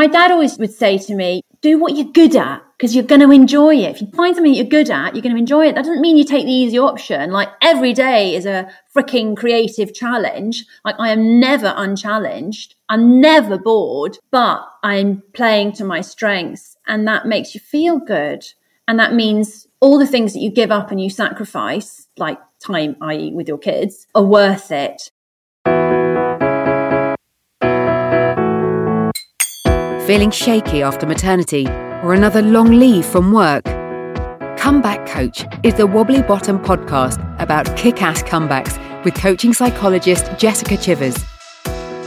My 0.00 0.06
dad 0.06 0.30
always 0.30 0.56
would 0.56 0.72
say 0.72 0.96
to 0.96 1.14
me, 1.14 1.42
do 1.60 1.78
what 1.78 1.94
you're 1.94 2.10
good 2.10 2.34
at 2.34 2.62
because 2.78 2.94
you're 2.94 3.04
going 3.04 3.20
to 3.20 3.30
enjoy 3.30 3.74
it. 3.74 3.96
If 3.96 4.00
you 4.00 4.06
find 4.16 4.34
something 4.34 4.50
that 4.50 4.56
you're 4.56 4.64
good 4.64 4.88
at, 4.88 5.14
you're 5.14 5.20
going 5.20 5.34
to 5.34 5.38
enjoy 5.38 5.66
it. 5.66 5.74
That 5.74 5.84
doesn't 5.84 6.00
mean 6.00 6.16
you 6.16 6.24
take 6.24 6.46
the 6.46 6.50
easy 6.50 6.78
option. 6.78 7.32
Like 7.32 7.50
every 7.60 7.92
day 7.92 8.34
is 8.34 8.46
a 8.46 8.70
freaking 8.96 9.36
creative 9.36 9.92
challenge. 9.92 10.64
Like 10.86 10.94
I 10.98 11.10
am 11.10 11.38
never 11.38 11.74
unchallenged. 11.76 12.76
I'm 12.88 13.20
never 13.20 13.58
bored, 13.58 14.16
but 14.30 14.66
I'm 14.82 15.22
playing 15.34 15.72
to 15.72 15.84
my 15.84 16.00
strengths 16.00 16.78
and 16.86 17.06
that 17.06 17.26
makes 17.26 17.54
you 17.54 17.60
feel 17.60 17.98
good. 17.98 18.42
And 18.88 18.98
that 18.98 19.12
means 19.12 19.66
all 19.80 19.98
the 19.98 20.06
things 20.06 20.32
that 20.32 20.40
you 20.40 20.50
give 20.50 20.70
up 20.70 20.90
and 20.90 20.98
you 20.98 21.10
sacrifice, 21.10 22.06
like 22.16 22.38
time, 22.58 22.96
i.e., 23.02 23.34
with 23.34 23.48
your 23.48 23.58
kids, 23.58 24.06
are 24.14 24.24
worth 24.24 24.72
it. 24.72 25.10
Feeling 30.10 30.32
shaky 30.32 30.82
after 30.82 31.06
maternity 31.06 31.68
or 32.02 32.14
another 32.14 32.42
long 32.42 32.72
leave 32.72 33.06
from 33.06 33.30
work? 33.30 33.62
Comeback 34.58 35.06
Coach 35.06 35.44
is 35.62 35.74
the 35.74 35.86
Wobbly 35.86 36.20
Bottom 36.22 36.58
podcast 36.58 37.20
about 37.40 37.76
kick 37.76 38.02
ass 38.02 38.20
comebacks 38.20 38.76
with 39.04 39.14
coaching 39.14 39.52
psychologist 39.52 40.28
Jessica 40.36 40.76
Chivers. 40.76 41.16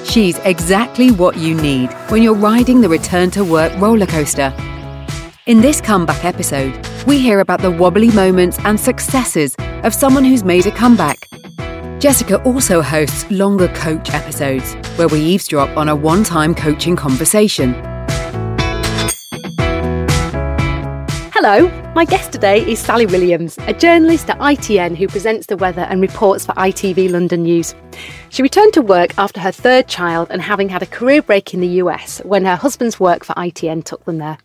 She's 0.03 0.37
exactly 0.39 1.11
what 1.11 1.37
you 1.37 1.55
need 1.55 1.93
when 2.09 2.21
you're 2.21 2.35
riding 2.35 2.81
the 2.81 2.89
return 2.89 3.31
to 3.31 3.45
work 3.45 3.71
rollercoaster. 3.75 4.51
In 5.45 5.61
this 5.61 5.79
comeback 5.79 6.25
episode, 6.25 6.73
we 7.07 7.19
hear 7.19 7.39
about 7.39 7.61
the 7.61 7.71
wobbly 7.71 8.11
moments 8.11 8.59
and 8.65 8.77
successes 8.77 9.55
of 9.85 9.93
someone 9.93 10.25
who's 10.25 10.43
made 10.43 10.65
a 10.65 10.71
comeback. 10.71 11.29
Jessica 12.01 12.43
also 12.43 12.81
hosts 12.81 13.31
longer 13.31 13.69
coach 13.69 14.09
episodes 14.09 14.73
where 14.97 15.07
we 15.07 15.21
eavesdrop 15.21 15.77
on 15.77 15.87
a 15.87 15.95
one 15.95 16.25
time 16.25 16.53
coaching 16.53 16.97
conversation. 16.97 17.92
Hello, 21.45 21.69
my 21.93 22.05
guest 22.05 22.31
today 22.31 22.65
is 22.65 22.79
Sally 22.79 23.05
Williams, 23.05 23.57
a 23.67 23.73
journalist 23.73 24.29
at 24.29 24.39
ITN 24.39 24.95
who 24.95 25.09
presents 25.09 25.47
the 25.47 25.57
weather 25.57 25.81
and 25.81 25.99
reports 25.99 26.45
for 26.45 26.53
ITV 26.53 27.11
London 27.11 27.43
News. 27.43 27.75
She 28.29 28.41
returned 28.41 28.71
to 28.75 28.81
work 28.81 29.11
after 29.17 29.41
her 29.41 29.51
third 29.51 29.89
child 29.89 30.29
and 30.31 30.41
having 30.41 30.69
had 30.69 30.81
a 30.81 30.85
career 30.85 31.21
break 31.21 31.53
in 31.53 31.59
the 31.59 31.81
US 31.83 32.21
when 32.23 32.45
her 32.45 32.55
husband's 32.55 32.97
work 32.97 33.25
for 33.25 33.33
ITN 33.33 33.83
took 33.83 34.05
them 34.05 34.19
there. 34.19 34.37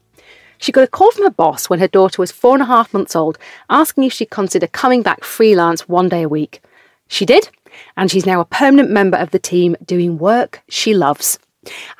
She 0.58 0.72
got 0.72 0.82
a 0.82 0.88
call 0.88 1.12
from 1.12 1.22
her 1.22 1.30
boss 1.30 1.70
when 1.70 1.78
her 1.78 1.86
daughter 1.86 2.20
was 2.20 2.32
four 2.32 2.54
and 2.54 2.62
a 2.62 2.66
half 2.66 2.92
months 2.92 3.14
old 3.14 3.38
asking 3.70 4.02
if 4.02 4.12
she'd 4.12 4.30
consider 4.30 4.66
coming 4.66 5.02
back 5.02 5.22
freelance 5.22 5.88
one 5.88 6.08
day 6.08 6.24
a 6.24 6.28
week. 6.28 6.60
She 7.06 7.24
did, 7.24 7.48
and 7.96 8.10
she's 8.10 8.26
now 8.26 8.41
a 8.41 8.44
permanent 8.44 8.91
member 8.91 9.19
of 9.19 9.30
the 9.30 9.38
team 9.38 9.76
doing 9.84 10.19
work 10.19 10.64
she 10.69 10.94
loves. 10.94 11.38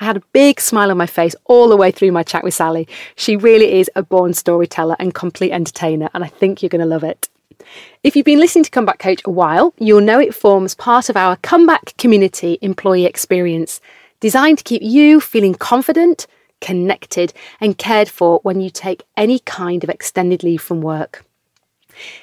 I 0.01 0.05
had 0.05 0.17
a 0.17 0.23
big 0.33 0.61
smile 0.61 0.91
on 0.91 0.97
my 0.97 1.07
face 1.07 1.35
all 1.45 1.69
the 1.69 1.77
way 1.77 1.91
through 1.91 2.13
my 2.13 2.23
chat 2.23 2.45
with 2.45 2.55
Sally. 2.55 2.89
She 3.17 3.37
really 3.37 3.81
is 3.81 3.91
a 3.97 4.03
born 4.03 4.35
storyteller 4.35 4.97
and 4.99 5.15
complete 5.15 5.53
entertainer, 5.53 6.09
and 6.15 6.25
I 6.25 6.29
think 6.29 6.63
you're 6.63 6.69
going 6.69 6.81
to 6.81 6.87
love 6.87 7.05
it. 7.05 7.29
If 8.03 8.17
you've 8.17 8.25
been 8.25 8.39
listening 8.39 8.65
to 8.65 8.71
Comeback 8.71 8.99
Coach 8.99 9.23
a 9.25 9.31
while, 9.31 9.75
you'll 9.79 10.01
know 10.01 10.21
it 10.21 10.35
forms 10.35 10.75
part 10.75 11.09
of 11.09 11.17
our 11.17 11.37
Comeback 11.37 11.97
Community 11.99 12.59
employee 12.63 13.05
experience, 13.05 13.81
designed 14.21 14.59
to 14.59 14.65
keep 14.65 14.83
you 14.83 15.21
feeling 15.21 15.55
confident, 15.55 16.27
connected, 16.61 17.33
and 17.61 17.79
cared 17.79 18.09
for 18.09 18.41
when 18.43 18.61
you 18.61 18.71
take 18.71 19.05
any 19.17 19.41
kind 19.41 19.85
of 19.85 19.91
extended 19.91 20.43
leave 20.43 20.63
from 20.63 20.81
work. 20.81 21.25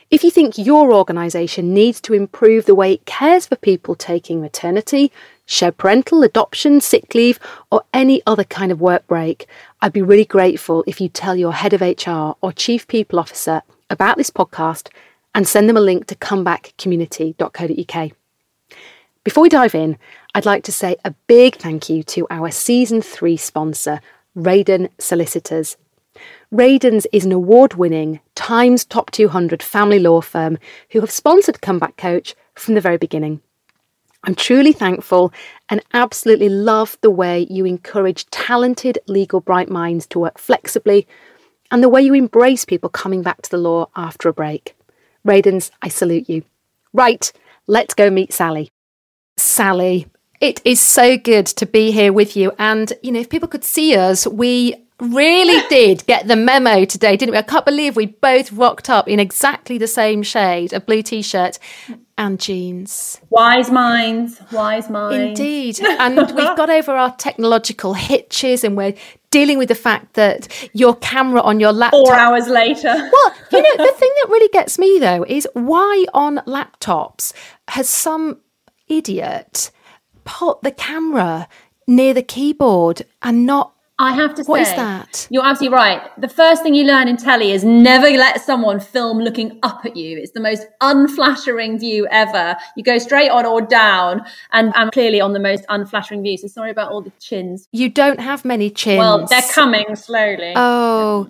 If 0.10 0.24
you 0.24 0.32
think 0.32 0.58
your 0.58 0.94
organisation 0.94 1.74
needs 1.74 2.00
to 2.02 2.14
improve 2.14 2.66
the 2.66 2.76
way 2.76 2.94
it 2.94 3.06
cares 3.06 3.46
for 3.46 3.58
people 3.58 3.96
taking 3.96 4.42
maternity, 4.42 5.12
shared 5.46 5.78
parental, 5.78 6.24
adoption, 6.24 6.82
sick 6.82 7.14
leave, 7.14 7.40
or 7.72 7.84
any 7.94 8.22
other 8.26 8.44
kind 8.44 8.72
of 8.72 8.82
work 8.82 9.06
break, 9.08 9.48
I'd 9.82 9.94
be 9.94 10.02
really 10.02 10.26
grateful 10.26 10.84
if 10.88 11.00
you 11.00 11.10
tell 11.10 11.36
your 11.36 11.54
head 11.54 11.74
of 11.74 11.82
HR 11.82 12.36
or 12.42 12.52
chief 12.52 12.88
people 12.88 13.20
officer 13.20 13.62
about 13.90 14.18
this 14.18 14.32
podcast 14.32 14.90
and 15.34 15.48
send 15.48 15.70
them 15.70 15.78
a 15.78 15.82
link 15.82 16.08
to 16.08 16.16
comebackcommunity.co.uk. 16.16 18.12
Before 19.24 19.42
we 19.42 19.50
dive 19.50 19.76
in, 19.76 19.98
I'd 20.34 20.46
like 20.46 20.64
to 20.66 20.72
say 20.72 20.98
a 21.04 21.12
big 21.28 21.56
thank 21.56 21.90
you 21.90 22.04
to 22.04 22.28
our 22.30 22.52
season 22.52 23.02
three 23.02 23.38
sponsor, 23.38 24.00
Rayden 24.36 24.90
Solicitors. 25.00 25.78
Rayden's 26.54 27.08
is 27.12 27.26
an 27.26 27.32
award 27.32 27.74
winning 27.74 28.20
Times 28.36 28.86
Top 28.86 29.12
200 29.12 29.62
family 29.64 30.00
law 30.00 30.22
firm 30.22 30.58
who 30.92 31.02
have 31.02 31.12
sponsored 31.12 31.62
Comeback 31.62 31.98
Coach 31.98 32.36
from 32.54 32.76
the 32.76 32.82
very 32.82 32.98
beginning. 32.98 33.42
I'm 34.26 34.36
truly 34.36 34.74
thankful 34.74 35.32
and 35.70 35.84
absolutely 35.94 36.50
love 36.50 36.98
the 37.02 37.12
way 37.12 37.46
you 37.50 37.64
encourage 37.66 38.26
talented 38.32 38.98
legal 39.08 39.40
bright 39.40 39.70
minds 39.70 40.08
to 40.08 40.20
work 40.20 40.40
flexibly 40.40 41.08
and 41.70 41.84
the 41.84 41.90
way 41.90 42.02
you 42.02 42.14
embrace 42.16 42.66
people 42.66 42.90
coming 42.90 43.22
back 43.22 43.44
to 43.44 43.52
the 43.52 43.58
law 43.58 43.88
after 43.96 44.28
a 44.28 44.34
break. 44.34 44.76
Raydens, 45.26 45.70
I 45.82 45.90
salute 45.90 46.28
you. 46.28 46.44
Right, 46.92 47.32
let's 47.68 47.94
go 47.94 48.10
meet 48.10 48.34
Sally. 48.34 48.72
Sally, 49.38 50.08
it 50.42 50.60
is 50.66 50.80
so 50.80 51.18
good 51.18 51.46
to 51.48 51.66
be 51.68 51.92
here 51.92 52.12
with 52.12 52.36
you. 52.36 52.52
And, 52.58 52.94
you 53.04 53.12
know, 53.12 53.20
if 53.20 53.30
people 53.30 53.48
could 53.48 53.64
see 53.64 53.96
us, 53.96 54.26
we 54.26 54.85
really 55.00 55.62
did 55.68 56.06
get 56.06 56.28
the 56.28 56.36
memo 56.36 56.86
today, 56.86 57.18
didn't 57.18 57.34
we? 57.34 57.38
I 57.38 57.42
can't 57.42 57.66
believe 57.66 57.96
we 57.96 58.08
both 58.08 58.52
rocked 58.52 58.90
up 58.90 59.08
in 59.08 59.20
exactly 59.20 59.78
the 59.78 59.88
same 59.88 60.24
shade, 60.24 60.74
a 60.74 60.80
blue 60.80 61.02
t 61.02 61.22
shirt 61.22 61.60
and 62.18 62.40
jeans. 62.40 63.20
Wise 63.30 63.70
minds, 63.70 64.42
wise 64.52 64.90
minds. 64.90 65.40
Indeed. 65.40 65.80
And 65.82 66.16
we've 66.16 66.56
got 66.56 66.70
over 66.70 66.92
our 66.92 67.16
technological 67.18 67.94
hitches 67.94 68.64
and 68.64 68.78
we're 68.78 68.94
dealing 69.32 69.58
with 69.58 69.68
the 69.68 69.76
fact 69.76 70.14
that 70.14 70.70
your 70.74 70.96
camera 70.96 71.42
on 71.42 71.60
your 71.60 71.74
laptop. 71.74 72.06
Four 72.06 72.16
hours 72.16 72.48
later. 72.48 72.94
Well, 72.94 73.34
you 73.52 73.62
know, 73.62 73.86
the 73.86 73.94
thing 73.98 74.12
that 74.22 74.28
really 74.30 74.50
gets 74.50 74.80
me 74.80 75.00
though 75.00 75.26
is 75.28 75.48
why 75.54 76.06
on 76.14 76.38
laptops 76.48 77.34
has 77.68 77.90
some 77.90 78.40
idiot 78.88 79.72
put 80.24 80.62
the 80.62 80.72
camera 80.72 81.48
near 81.88 82.14
the 82.14 82.24
keyboard 82.24 83.04
and 83.22 83.46
not 83.46 83.75
I 83.98 84.14
have 84.14 84.36
to 84.36 84.44
say, 84.44 84.50
what 84.50 84.62
is 84.62 84.74
that? 84.76 85.28
You're 85.30 85.46
absolutely 85.46 85.78
right. 85.78 86.02
The 86.20 86.28
first 86.28 86.64
thing 86.64 86.76
you 86.76 86.84
learn 86.84 87.08
in 87.08 87.16
telly 87.16 87.52
is 87.52 87.64
never 87.64 88.10
let 88.10 88.42
someone 88.42 88.82
film 88.82 89.20
looking 89.20 89.58
up 89.64 89.86
at 89.86 89.96
you. 89.96 90.18
It's 90.18 90.32
the 90.32 90.42
most 90.42 90.68
unflattering 90.82 91.80
view 91.80 92.06
ever. 92.12 92.58
You 92.76 92.84
go 92.84 92.98
straight 92.98 93.30
on 93.30 93.46
or 93.46 93.62
down, 93.62 94.26
and 94.52 94.74
I'm 94.76 94.92
clearly 94.92 95.22
on 95.22 95.32
the 95.32 95.40
most 95.40 95.64
unflattering 95.70 96.24
view. 96.24 96.38
So 96.38 96.48
sorry 96.48 96.72
about 96.72 96.92
all 96.92 97.02
the 97.02 97.14
chins. 97.22 97.70
You 97.72 97.88
don't 97.88 98.20
have 98.20 98.44
many 98.44 98.70
chins. 98.70 99.00
Well, 99.00 99.26
they're 99.28 99.42
coming 99.54 99.96
slowly. 99.96 100.54
Oh. 100.56 101.30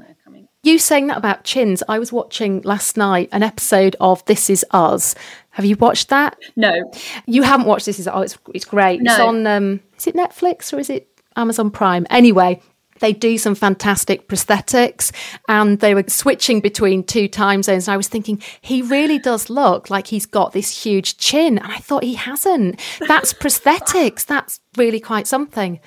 You 0.63 0.79
saying 0.79 1.05
that 1.07 1.17
about 1.17 1.43
chins, 1.43 1.83
I 1.87 1.99
was 1.99 2.11
watching 2.11 2.61
last 2.63 2.97
night 2.97 3.29
an 3.31 3.43
episode 3.43 3.95
of 3.99 4.25
This 4.25 4.49
Is 4.49 4.65
Us. 4.71 5.13
Have 5.51 5.63
you 5.63 5.75
watched 5.75 6.09
that? 6.09 6.39
No. 6.55 6.91
You 7.27 7.43
haven't 7.43 7.67
watched 7.67 7.85
This 7.85 7.99
Is 7.99 8.07
Us. 8.07 8.13
Oh, 8.15 8.21
it's, 8.21 8.37
it's 8.51 8.65
great. 8.65 9.03
No. 9.03 9.11
It's 9.11 9.19
on, 9.19 9.45
um, 9.45 9.79
is 9.95 10.07
it 10.07 10.15
Netflix 10.15 10.73
or 10.73 10.79
is 10.79 10.89
it 10.89 11.07
Amazon 11.35 11.71
Prime. 11.71 12.05
Anyway, 12.09 12.61
they 12.99 13.13
do 13.13 13.37
some 13.37 13.55
fantastic 13.55 14.27
prosthetics 14.27 15.11
and 15.47 15.79
they 15.79 15.93
were 15.93 16.05
switching 16.07 16.61
between 16.61 17.03
two 17.03 17.27
time 17.27 17.61
zones. 17.61 17.87
And 17.87 17.93
I 17.93 17.97
was 17.97 18.07
thinking, 18.07 18.41
he 18.61 18.81
really 18.81 19.19
does 19.19 19.49
look 19.49 19.89
like 19.89 20.07
he's 20.07 20.25
got 20.25 20.53
this 20.53 20.83
huge 20.83 21.17
chin. 21.17 21.57
And 21.57 21.71
I 21.71 21.77
thought 21.77 22.03
he 22.03 22.15
hasn't. 22.15 22.79
That's 23.07 23.33
prosthetics. 23.43 24.25
That's 24.25 24.59
really 24.77 24.99
quite 24.99 25.27
something. 25.27 25.79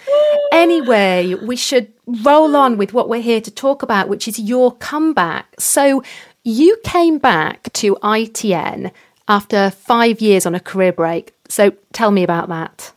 Anyway, 0.53 1.35
we 1.35 1.57
should 1.57 1.93
roll 2.07 2.55
on 2.57 2.77
with 2.77 2.93
what 2.93 3.09
we're 3.09 3.23
here 3.23 3.41
to 3.41 3.51
talk 3.51 3.83
about, 3.83 4.09
which 4.09 4.29
is 4.29 4.39
your 4.39 4.77
comeback. 4.77 5.47
So 5.59 6.03
you 6.45 6.79
came 6.85 7.19
back 7.19 7.73
to 7.75 7.97
ITN 7.97 8.93
after 9.27 9.71
five 9.71 10.21
years 10.21 10.47
on 10.47 10.55
a 10.55 10.61
career 10.61 10.93
break. 10.93 11.35
So 11.49 11.73
tell 11.93 12.11
me 12.11 12.23
about 12.23 12.49
that. 12.49 12.93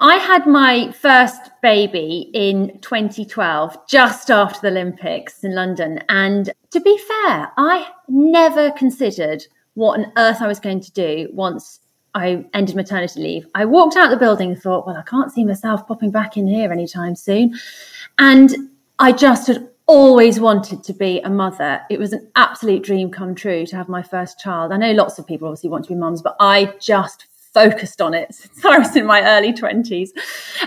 I 0.00 0.16
had 0.16 0.46
my 0.46 0.90
first 0.92 1.50
baby 1.62 2.30
in 2.34 2.78
2012, 2.80 3.86
just 3.86 4.30
after 4.30 4.60
the 4.60 4.68
Olympics 4.68 5.44
in 5.44 5.54
London. 5.54 6.00
And 6.08 6.52
to 6.70 6.80
be 6.80 6.98
fair, 6.98 7.52
I 7.56 7.88
never 8.08 8.70
considered 8.72 9.44
what 9.74 9.98
on 9.98 10.12
earth 10.16 10.40
I 10.40 10.46
was 10.46 10.60
going 10.60 10.80
to 10.80 10.92
do 10.92 11.28
once 11.32 11.80
I 12.14 12.44
ended 12.54 12.76
maternity 12.76 13.20
leave. 13.20 13.46
I 13.54 13.64
walked 13.64 13.96
out 13.96 14.10
the 14.10 14.16
building 14.16 14.52
and 14.52 14.60
thought, 14.60 14.86
well, 14.86 14.96
I 14.96 15.02
can't 15.02 15.32
see 15.32 15.44
myself 15.44 15.86
popping 15.86 16.10
back 16.10 16.36
in 16.36 16.46
here 16.46 16.72
anytime 16.72 17.16
soon. 17.16 17.58
And 18.18 18.54
I 18.98 19.12
just 19.12 19.48
had 19.48 19.68
always 19.86 20.40
wanted 20.40 20.82
to 20.84 20.92
be 20.92 21.20
a 21.20 21.30
mother. 21.30 21.82
It 21.90 21.98
was 21.98 22.12
an 22.12 22.30
absolute 22.36 22.84
dream 22.84 23.10
come 23.10 23.34
true 23.34 23.66
to 23.66 23.76
have 23.76 23.88
my 23.88 24.02
first 24.02 24.38
child. 24.38 24.72
I 24.72 24.76
know 24.76 24.92
lots 24.92 25.18
of 25.18 25.26
people 25.26 25.48
obviously 25.48 25.70
want 25.70 25.84
to 25.84 25.90
be 25.90 25.98
mums, 25.98 26.22
but 26.22 26.36
I 26.40 26.74
just 26.80 27.26
focused 27.54 28.02
on 28.02 28.12
it 28.12 28.34
since 28.34 28.64
I 28.64 28.78
was 28.78 28.94
in 28.96 29.06
my 29.06 29.22
early 29.22 29.52
20s. 29.52 30.10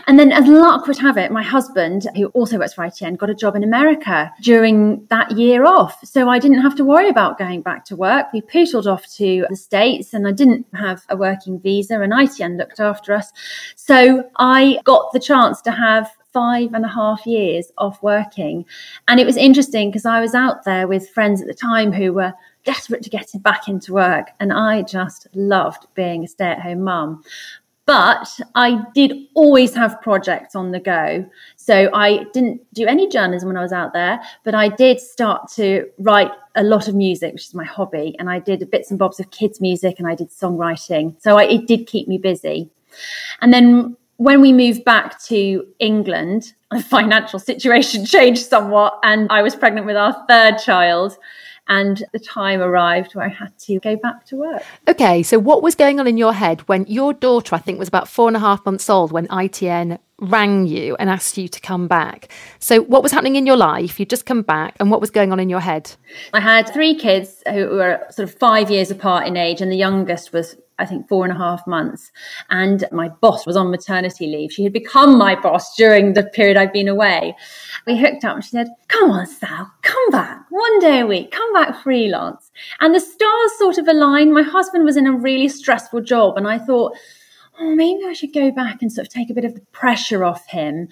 And 0.07 0.17
then, 0.17 0.31
as 0.31 0.47
luck 0.47 0.87
would 0.87 0.97
have 0.97 1.17
it, 1.17 1.31
my 1.31 1.43
husband, 1.43 2.07
who 2.15 2.27
also 2.27 2.57
works 2.57 2.73
for 2.73 2.83
ITN, 2.83 3.17
got 3.17 3.29
a 3.29 3.35
job 3.35 3.55
in 3.55 3.63
America 3.63 4.33
during 4.41 5.05
that 5.09 5.31
year 5.31 5.65
off. 5.65 5.99
So 6.03 6.29
I 6.29 6.39
didn't 6.39 6.61
have 6.61 6.75
to 6.77 6.85
worry 6.85 7.09
about 7.09 7.37
going 7.37 7.61
back 7.61 7.85
to 7.85 7.95
work. 7.95 8.27
We 8.33 8.41
pootled 8.41 8.87
off 8.87 9.05
to 9.15 9.45
the 9.49 9.55
States 9.55 10.13
and 10.13 10.27
I 10.27 10.31
didn't 10.31 10.65
have 10.73 11.05
a 11.09 11.17
working 11.17 11.59
visa, 11.59 12.01
and 12.01 12.13
ITN 12.13 12.57
looked 12.57 12.79
after 12.79 13.13
us. 13.13 13.31
So 13.75 14.29
I 14.37 14.79
got 14.83 15.11
the 15.11 15.19
chance 15.19 15.61
to 15.63 15.71
have 15.71 16.09
five 16.33 16.73
and 16.73 16.85
a 16.85 16.87
half 16.87 17.25
years 17.25 17.71
off 17.77 18.01
working. 18.03 18.65
And 19.07 19.19
it 19.19 19.25
was 19.25 19.37
interesting 19.37 19.89
because 19.89 20.05
I 20.05 20.19
was 20.21 20.35
out 20.35 20.65
there 20.65 20.87
with 20.87 21.09
friends 21.09 21.41
at 21.41 21.47
the 21.47 21.53
time 21.53 21.91
who 21.91 22.13
were 22.13 22.33
desperate 22.67 23.01
to 23.01 23.09
get 23.09 23.31
back 23.41 23.67
into 23.67 23.93
work. 23.93 24.27
And 24.39 24.53
I 24.53 24.83
just 24.83 25.27
loved 25.33 25.87
being 25.95 26.23
a 26.23 26.27
stay 26.27 26.51
at 26.51 26.61
home 26.61 26.83
mum. 26.83 27.23
But 27.85 28.27
I 28.53 28.83
did 28.93 29.13
always 29.33 29.73
have 29.73 30.01
projects 30.01 30.53
on 30.55 30.71
the 30.71 30.79
go. 30.79 31.25
So 31.55 31.89
I 31.93 32.25
didn't 32.33 32.61
do 32.73 32.85
any 32.85 33.07
journalism 33.07 33.47
when 33.47 33.55
I 33.55 33.61
was 33.61 33.71
out 33.71 33.93
there, 33.93 34.19
but 34.43 34.53
I 34.53 34.67
did 34.67 34.99
start 34.99 35.49
to 35.53 35.89
write 35.99 36.31
a 36.55 36.63
lot 36.63 36.89
of 36.89 36.95
music, 36.95 37.33
which 37.33 37.45
is 37.45 37.53
my 37.53 37.63
hobby. 37.63 38.13
And 38.19 38.29
I 38.29 38.39
did 38.39 38.69
bits 38.69 38.91
and 38.91 38.99
bobs 38.99 39.21
of 39.21 39.31
kids' 39.31 39.61
music 39.61 39.99
and 39.99 40.07
I 40.07 40.15
did 40.15 40.29
songwriting. 40.29 41.15
So 41.21 41.37
I, 41.37 41.43
it 41.45 41.65
did 41.65 41.87
keep 41.87 42.09
me 42.09 42.17
busy. 42.17 42.69
And 43.39 43.53
then 43.53 43.95
when 44.17 44.41
we 44.41 44.51
moved 44.51 44.83
back 44.83 45.23
to 45.25 45.65
England, 45.79 46.53
the 46.71 46.83
financial 46.83 47.39
situation 47.39 48.05
changed 48.17 48.45
somewhat, 48.47 48.99
and 49.03 49.31
I 49.31 49.41
was 49.41 49.55
pregnant 49.55 49.85
with 49.85 49.95
our 49.95 50.25
third 50.27 50.57
child 50.57 51.17
and 51.67 52.03
the 52.13 52.19
time 52.19 52.61
arrived 52.61 53.15
where 53.15 53.25
I 53.25 53.29
had 53.29 53.57
to 53.59 53.79
go 53.79 53.95
back 53.95 54.25
to 54.27 54.37
work. 54.37 54.63
Okay, 54.87 55.23
so 55.23 55.39
what 55.39 55.61
was 55.61 55.75
going 55.75 55.99
on 55.99 56.07
in 56.07 56.17
your 56.17 56.33
head 56.33 56.61
when 56.61 56.85
your 56.87 57.13
daughter, 57.13 57.55
I 57.55 57.59
think, 57.59 57.79
was 57.79 57.87
about 57.87 58.07
four 58.07 58.27
and 58.27 58.37
a 58.37 58.39
half 58.39 58.65
months 58.65 58.89
old 58.89 59.11
when 59.11 59.27
ITN 59.27 59.99
rang 60.19 60.65
you 60.65 60.95
and 60.95 61.09
asked 61.09 61.37
you 61.37 61.47
to 61.47 61.59
come 61.59 61.87
back? 61.87 62.29
So, 62.59 62.81
what 62.81 63.03
was 63.03 63.11
happening 63.11 63.35
in 63.35 63.45
your 63.45 63.57
life? 63.57 63.99
You'd 63.99 64.09
just 64.09 64.25
come 64.25 64.41
back, 64.41 64.75
and 64.79 64.89
what 64.89 65.01
was 65.01 65.11
going 65.11 65.31
on 65.31 65.39
in 65.39 65.49
your 65.49 65.59
head? 65.59 65.91
I 66.33 66.39
had 66.39 66.69
three 66.69 66.95
kids 66.95 67.43
who 67.47 67.67
were 67.67 68.05
sort 68.09 68.29
of 68.29 68.35
five 68.35 68.71
years 68.71 68.91
apart 68.91 69.27
in 69.27 69.37
age, 69.37 69.61
and 69.61 69.71
the 69.71 69.77
youngest 69.77 70.33
was 70.33 70.55
I 70.79 70.85
think, 70.85 71.07
four 71.07 71.25
and 71.25 71.33
a 71.33 71.37
half 71.37 71.65
months. 71.67 72.11
And 72.49 72.85
my 72.91 73.09
boss 73.09 73.45
was 73.45 73.55
on 73.55 73.71
maternity 73.71 74.27
leave. 74.27 74.51
She 74.51 74.63
had 74.63 74.73
become 74.73 75.17
my 75.17 75.39
boss 75.39 75.75
during 75.75 76.13
the 76.13 76.23
period 76.23 76.57
I'd 76.57 76.73
been 76.73 76.87
away. 76.87 77.35
We 77.85 77.97
hooked 77.97 78.23
up 78.25 78.35
and 78.35 78.43
she 78.43 78.51
said, 78.51 78.67
Come 78.87 79.11
on, 79.11 79.25
Sal, 79.25 79.71
come 79.81 80.09
back 80.11 80.45
one 80.49 80.79
day 80.79 81.01
a 81.01 81.05
week, 81.05 81.31
come 81.31 81.53
back 81.53 81.83
freelance. 81.83 82.51
And 82.79 82.93
the 82.93 82.99
stars 82.99 83.57
sort 83.57 83.77
of 83.77 83.87
aligned. 83.87 84.33
My 84.33 84.41
husband 84.41 84.85
was 84.85 84.97
in 84.97 85.07
a 85.07 85.11
really 85.11 85.47
stressful 85.47 86.01
job. 86.01 86.37
And 86.37 86.47
I 86.47 86.57
thought, 86.57 86.97
oh, 87.59 87.75
maybe 87.75 88.05
I 88.05 88.13
should 88.13 88.33
go 88.33 88.51
back 88.51 88.81
and 88.81 88.91
sort 88.91 89.07
of 89.07 89.13
take 89.13 89.29
a 89.29 89.33
bit 89.33 89.45
of 89.45 89.53
the 89.53 89.61
pressure 89.71 90.23
off 90.23 90.47
him. 90.47 90.89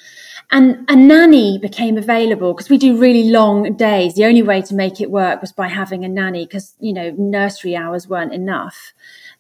And 0.52 0.86
a 0.90 0.96
nanny 0.96 1.58
became 1.58 1.98
available 1.98 2.54
because 2.54 2.70
we 2.70 2.78
do 2.78 2.98
really 2.98 3.30
long 3.30 3.76
days. 3.76 4.16
The 4.16 4.26
only 4.26 4.44
way 4.44 4.62
to 4.64 4.76
make 4.76 5.02
it 5.02 5.12
work 5.12 5.42
was 5.42 5.52
by 5.52 5.68
having 5.68 6.06
a 6.06 6.10
nanny 6.10 6.46
because, 6.46 6.76
you 6.80 6.94
know, 6.94 7.12
nursery 7.18 7.76
hours 7.76 8.08
weren't 8.08 8.34
enough. 8.34 8.94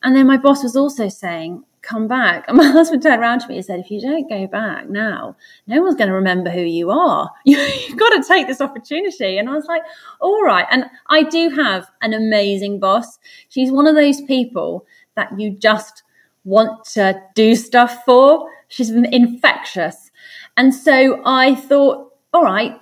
And 0.05 0.15
then 0.15 0.27
my 0.27 0.37
boss 0.37 0.61
was 0.61 0.75
also 0.75 1.09
saying, 1.09 1.63
come 1.81 2.07
back. 2.07 2.45
And 2.47 2.57
my 2.57 2.67
husband 2.67 3.01
turned 3.01 3.21
around 3.21 3.39
to 3.39 3.47
me 3.47 3.57
and 3.57 3.65
said, 3.65 3.79
if 3.79 3.89
you 3.89 3.99
don't 3.99 4.29
go 4.29 4.45
back 4.45 4.87
now, 4.87 5.35
no 5.65 5.81
one's 5.81 5.95
going 5.95 6.09
to 6.09 6.13
remember 6.13 6.51
who 6.51 6.61
you 6.61 6.91
are. 6.91 7.31
You've 7.45 7.97
got 7.97 8.09
to 8.11 8.23
take 8.25 8.45
this 8.45 8.61
opportunity. 8.61 9.39
And 9.39 9.49
I 9.49 9.53
was 9.53 9.65
like, 9.65 9.81
all 10.21 10.43
right. 10.43 10.67
And 10.69 10.85
I 11.09 11.23
do 11.23 11.49
have 11.49 11.89
an 12.03 12.13
amazing 12.13 12.79
boss. 12.79 13.17
She's 13.49 13.71
one 13.71 13.87
of 13.87 13.95
those 13.95 14.21
people 14.21 14.85
that 15.15 15.39
you 15.39 15.49
just 15.49 16.03
want 16.43 16.85
to 16.93 17.19
do 17.33 17.55
stuff 17.55 18.05
for. 18.05 18.47
She's 18.67 18.91
infectious. 18.91 20.11
And 20.55 20.73
so 20.73 21.21
I 21.25 21.55
thought, 21.55 22.13
all 22.31 22.43
right, 22.43 22.79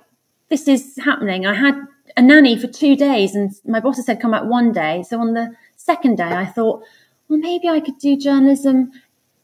this 0.50 0.68
is 0.68 0.98
happening. 1.02 1.46
I 1.46 1.54
had 1.54 1.74
a 2.18 2.22
nanny 2.22 2.58
for 2.58 2.66
two 2.66 2.96
days 2.96 3.34
and 3.34 3.50
my 3.64 3.80
boss 3.80 3.96
had 3.96 4.04
said 4.04 4.20
come 4.20 4.32
back 4.32 4.44
one 4.44 4.72
day. 4.72 5.02
So 5.08 5.18
on 5.20 5.32
the 5.32 5.56
second 5.76 6.16
day, 6.16 6.24
I 6.24 6.46
thought, 6.46 6.84
well, 7.28 7.38
maybe 7.38 7.68
I 7.68 7.80
could 7.80 7.98
do 7.98 8.16
journalism 8.16 8.92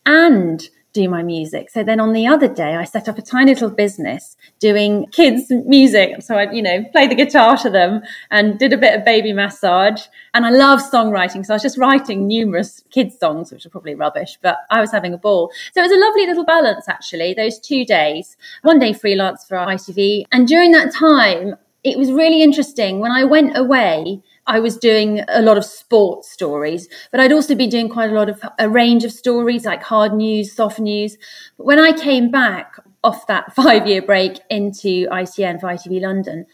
and 0.06 0.68
do 0.92 1.08
my 1.08 1.22
music. 1.22 1.70
So 1.70 1.84
then 1.84 2.00
on 2.00 2.12
the 2.12 2.26
other 2.26 2.48
day, 2.48 2.74
I 2.74 2.84
set 2.84 3.08
up 3.08 3.16
a 3.16 3.22
tiny 3.22 3.52
little 3.52 3.70
business 3.70 4.36
doing 4.58 5.06
kids 5.12 5.46
music. 5.50 6.20
So 6.22 6.34
I, 6.34 6.50
you 6.50 6.62
know, 6.62 6.84
play 6.92 7.06
the 7.06 7.14
guitar 7.14 7.56
to 7.58 7.70
them 7.70 8.02
and 8.30 8.58
did 8.58 8.72
a 8.72 8.78
bit 8.78 8.98
of 8.98 9.04
baby 9.04 9.32
massage. 9.32 10.02
And 10.34 10.44
I 10.44 10.50
love 10.50 10.80
songwriting. 10.80 11.46
So 11.46 11.54
I 11.54 11.56
was 11.56 11.62
just 11.62 11.78
writing 11.78 12.26
numerous 12.26 12.82
kids 12.90 13.18
songs, 13.18 13.52
which 13.52 13.64
are 13.66 13.70
probably 13.70 13.94
rubbish, 13.94 14.38
but 14.42 14.58
I 14.70 14.80
was 14.80 14.90
having 14.90 15.14
a 15.14 15.18
ball. 15.18 15.52
So 15.72 15.80
it 15.80 15.88
was 15.88 15.92
a 15.92 16.04
lovely 16.04 16.26
little 16.26 16.44
balance, 16.44 16.88
actually, 16.88 17.34
those 17.34 17.60
two 17.60 17.84
days, 17.84 18.36
one 18.62 18.78
day 18.78 18.92
freelance 18.92 19.44
for 19.44 19.56
ITV. 19.56 20.24
And 20.32 20.48
during 20.48 20.72
that 20.72 20.92
time, 20.92 21.54
it 21.84 21.98
was 21.98 22.10
really 22.10 22.42
interesting 22.42 22.98
when 22.98 23.12
I 23.12 23.24
went 23.24 23.56
away 23.56 24.22
I 24.46 24.60
was 24.60 24.76
doing 24.76 25.22
a 25.28 25.42
lot 25.42 25.58
of 25.58 25.64
sports 25.64 26.30
stories, 26.30 26.88
but 27.10 27.20
I'd 27.20 27.32
also 27.32 27.54
been 27.54 27.70
doing 27.70 27.88
quite 27.88 28.10
a 28.10 28.14
lot 28.14 28.28
of 28.28 28.42
a 28.58 28.68
range 28.68 29.04
of 29.04 29.12
stories 29.12 29.64
like 29.64 29.82
hard 29.82 30.12
news, 30.14 30.52
soft 30.52 30.80
news. 30.80 31.16
But 31.56 31.66
when 31.66 31.78
I 31.78 31.92
came 31.92 32.30
back 32.30 32.76
off 33.04 33.26
that 33.26 33.54
five 33.54 33.86
year 33.86 34.02
break 34.02 34.40
into 34.50 35.06
ITN 35.08 35.60
for 35.60 35.68
ITV 35.68 36.00
London, 36.02 36.46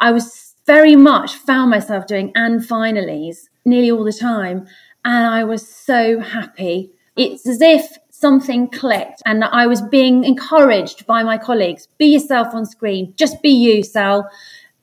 I 0.00 0.12
was 0.12 0.54
very 0.66 0.96
much 0.96 1.34
found 1.34 1.70
myself 1.70 2.06
doing 2.06 2.32
and 2.34 2.60
finallys 2.60 3.48
nearly 3.64 3.90
all 3.90 4.04
the 4.04 4.12
time. 4.12 4.66
And 5.04 5.26
I 5.26 5.44
was 5.44 5.68
so 5.68 6.20
happy. 6.20 6.92
It's 7.16 7.46
as 7.46 7.60
if 7.60 7.98
something 8.10 8.68
clicked 8.70 9.22
and 9.26 9.44
I 9.44 9.66
was 9.66 9.82
being 9.82 10.24
encouraged 10.24 11.06
by 11.06 11.22
my 11.22 11.36
colleagues 11.36 11.88
be 11.98 12.06
yourself 12.06 12.54
on 12.54 12.64
screen, 12.64 13.12
just 13.16 13.42
be 13.42 13.50
you, 13.50 13.82
Sal, 13.82 14.30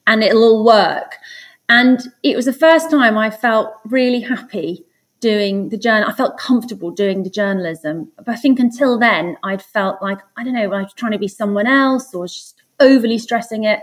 and 0.06 0.24
it'll 0.24 0.44
all 0.44 0.66
work. 0.66 1.18
And 1.72 2.02
it 2.22 2.36
was 2.36 2.46
the 2.46 2.54
first 2.54 2.92
time 2.92 3.18
I 3.18 3.30
felt 3.30 3.74
really 3.86 4.20
happy 4.20 4.86
doing 5.22 5.70
the 5.70 5.78
journal. 5.78 6.10
I 6.10 6.12
felt 6.12 6.38
comfortable 6.38 6.92
doing 6.92 7.24
the 7.24 7.30
journalism. 7.30 8.12
But 8.18 8.28
I 8.28 8.36
think 8.36 8.60
until 8.60 9.00
then, 9.00 9.38
I'd 9.42 9.62
felt 9.62 10.02
like, 10.02 10.20
I 10.36 10.44
don't 10.44 10.54
know, 10.54 10.74
I 10.74 10.82
was 10.82 10.94
trying 10.94 11.14
to 11.14 11.18
be 11.18 11.30
someone 11.30 11.68
else 11.68 12.14
or 12.14 12.28
just 12.28 12.62
overly 12.82 13.18
stressing 13.18 13.64
it. 13.64 13.80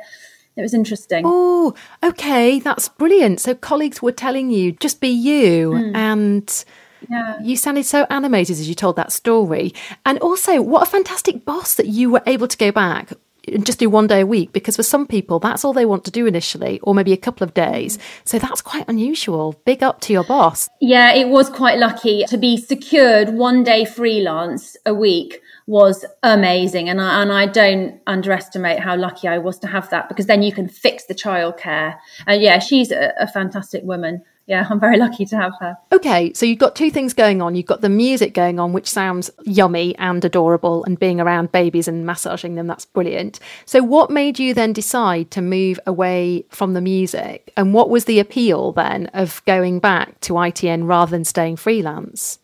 It 0.55 0.61
was 0.61 0.75
interesting. 0.75 1.23
Oh, 1.25 1.73
okay. 2.02 2.61
That's 2.61 2.90
brilliant. 2.90 3.40
So 3.40 3.55
colleagues 3.55 4.02
were 4.02 4.12
telling 4.12 4.50
you, 4.50 4.73
just 4.73 5.00
be 5.00 5.08
you. 5.08 5.70
Mm. 5.70 5.96
And 5.96 6.64
yeah. 7.08 7.40
You 7.40 7.56
sounded 7.56 7.87
so 7.87 8.06
animated 8.11 8.58
as 8.58 8.69
you 8.69 8.75
told 8.75 8.96
that 8.96 9.12
story. 9.12 9.73
And 10.05 10.19
also, 10.19 10.61
what 10.61 10.82
a 10.82 10.87
fantastic 10.90 11.44
boss 11.44 11.75
that 11.76 11.87
you 11.87 12.11
were 12.11 12.23
able 12.26 12.49
to 12.49 12.56
go 12.56 12.70
back 12.70 13.12
just 13.59 13.79
do 13.79 13.91
one 13.91 14.06
day 14.06 14.21
a 14.21 14.27
week 14.27 14.53
because 14.53 14.77
for 14.77 14.83
some 14.83 15.06
people 15.06 15.39
that's 15.39 15.65
all 15.65 15.73
they 15.73 15.87
want 15.87 16.05
to 16.05 16.11
do 16.11 16.27
initially 16.27 16.81
or 16.81 16.95
maybe 16.95 17.12
a 17.12 17.17
couple 17.17 17.45
of 17.45 17.55
days. 17.55 17.97
Mm. 17.97 18.03
So 18.25 18.39
that's 18.39 18.61
quite 18.61 18.89
unusual. 18.89 19.61
Big 19.65 19.83
up 19.83 20.00
to 20.03 20.12
your 20.12 20.25
boss. 20.25 20.69
Yeah 20.81 21.12
it 21.12 21.29
was 21.29 21.49
quite 21.50 21.79
lucky. 21.79 22.25
To 22.25 22.39
be 22.39 22.56
secured 22.56 23.31
one 23.31 23.65
day 23.65 23.85
freelance 23.85 24.77
a 24.87 24.95
week 24.95 25.41
was 25.67 26.05
amazing. 26.23 26.89
And 26.89 27.00
I, 27.00 27.23
and 27.23 27.33
I 27.33 27.47
don't 27.47 28.00
underestimate 28.06 28.81
how 28.81 28.97
lucky 28.97 29.29
I 29.29 29.39
was 29.39 29.59
to 29.61 29.67
have 29.67 29.91
that 29.91 30.09
because 30.09 30.27
then 30.27 30.43
you 30.43 30.53
can 30.53 30.69
fix 30.69 31.05
the 31.05 31.14
childcare. 31.14 31.97
And 32.26 32.43
yeah 32.43 32.59
she's 32.59 32.90
a, 32.90 33.12
a 33.19 33.26
fantastic 33.26 33.83
woman 33.85 34.23
yeah, 34.49 34.67
I'm 34.71 34.81
very 34.81 34.97
lucky 34.97 35.26
to 35.26 35.37
have 35.37 35.52
her. 35.61 35.76
Okay, 35.93 36.33
so 36.33 36.47
you've 36.47 36.59
got 36.59 36.75
two 36.75 36.90
things 36.90 37.12
going 37.12 37.43
on. 37.43 37.55
You've 37.55 37.67
got 37.67 37.83
the 37.83 37.90
music 37.90 38.33
going 38.33 38.59
on, 38.59 38.73
which 38.73 38.88
sounds 38.88 39.31
yummy 39.45 39.95
and 39.99 40.25
adorable, 40.25 40.85
and 40.85 40.99
being 40.99 41.21
around 41.21 41.52
babies 41.52 41.87
and 41.87 42.07
massaging 42.07 42.55
them, 42.55 42.67
that's 42.67 42.87
brilliant. 42.87 43.40
So, 43.67 43.83
what 43.83 44.11
made 44.11 44.38
you 44.38 44.55
then 44.55 44.73
decide 44.73 45.31
to 45.33 45.43
move 45.43 45.78
away 45.87 46.47
from 46.49 46.73
the 46.73 46.81
music? 46.81 47.52
And 47.59 47.75
what 47.75 47.90
was 47.90 48.07
the 48.07 48.21
appeal 48.21 48.73
then 48.73 49.09
of 49.09 49.45
going 49.45 49.81
back 49.81 50.19
to 50.21 50.33
ITN 50.33 50.88
rather 50.88 51.11
than 51.11 51.26
staying 51.26 51.57
freelance? 51.57 52.38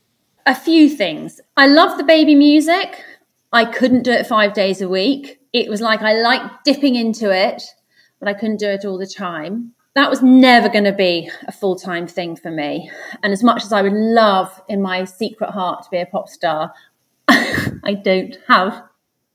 A 0.45 0.55
few 0.55 0.91
things. 0.91 1.41
I 1.57 1.67
love 1.67 1.97
the 1.97 2.05
baby 2.05 2.35
music. 2.35 3.03
I 3.51 3.65
couldn't 3.65 4.03
do 4.03 4.13
it 4.13 4.27
five 4.27 4.53
days 4.53 4.83
a 4.83 4.91
week. 4.91 5.41
It 5.55 5.71
was 5.71 5.81
like 5.81 6.03
I 6.03 6.13
liked 6.21 6.65
dipping 6.67 6.97
into 6.97 7.35
it, 7.35 7.63
but 8.21 8.29
I 8.29 8.35
couldn't 8.35 8.59
do 8.59 8.69
it 8.69 8.85
all 8.85 8.99
the 8.99 9.07
time 9.07 9.73
that 9.95 10.11
was 10.11 10.23
never 10.23 10.69
going 10.69 10.85
to 10.85 10.93
be 10.93 11.31
a 11.47 11.53
full 11.53 11.77
time 11.77 12.07
thing 12.07 12.37
for 12.37 12.51
me. 12.51 12.91
And 13.23 13.33
as 13.33 13.43
much 13.43 13.65
as 13.65 13.73
I 13.73 13.83
would 13.83 13.93
love 13.93 14.61
in 14.69 14.83
my 14.83 15.05
secret 15.05 15.51
heart 15.51 15.85
to 15.85 15.91
be 15.91 15.99
a 15.99 16.07
pop 16.07 16.29
star, 16.29 16.73
I 17.29 17.95
don't 18.03 18.37
have 18.49 18.83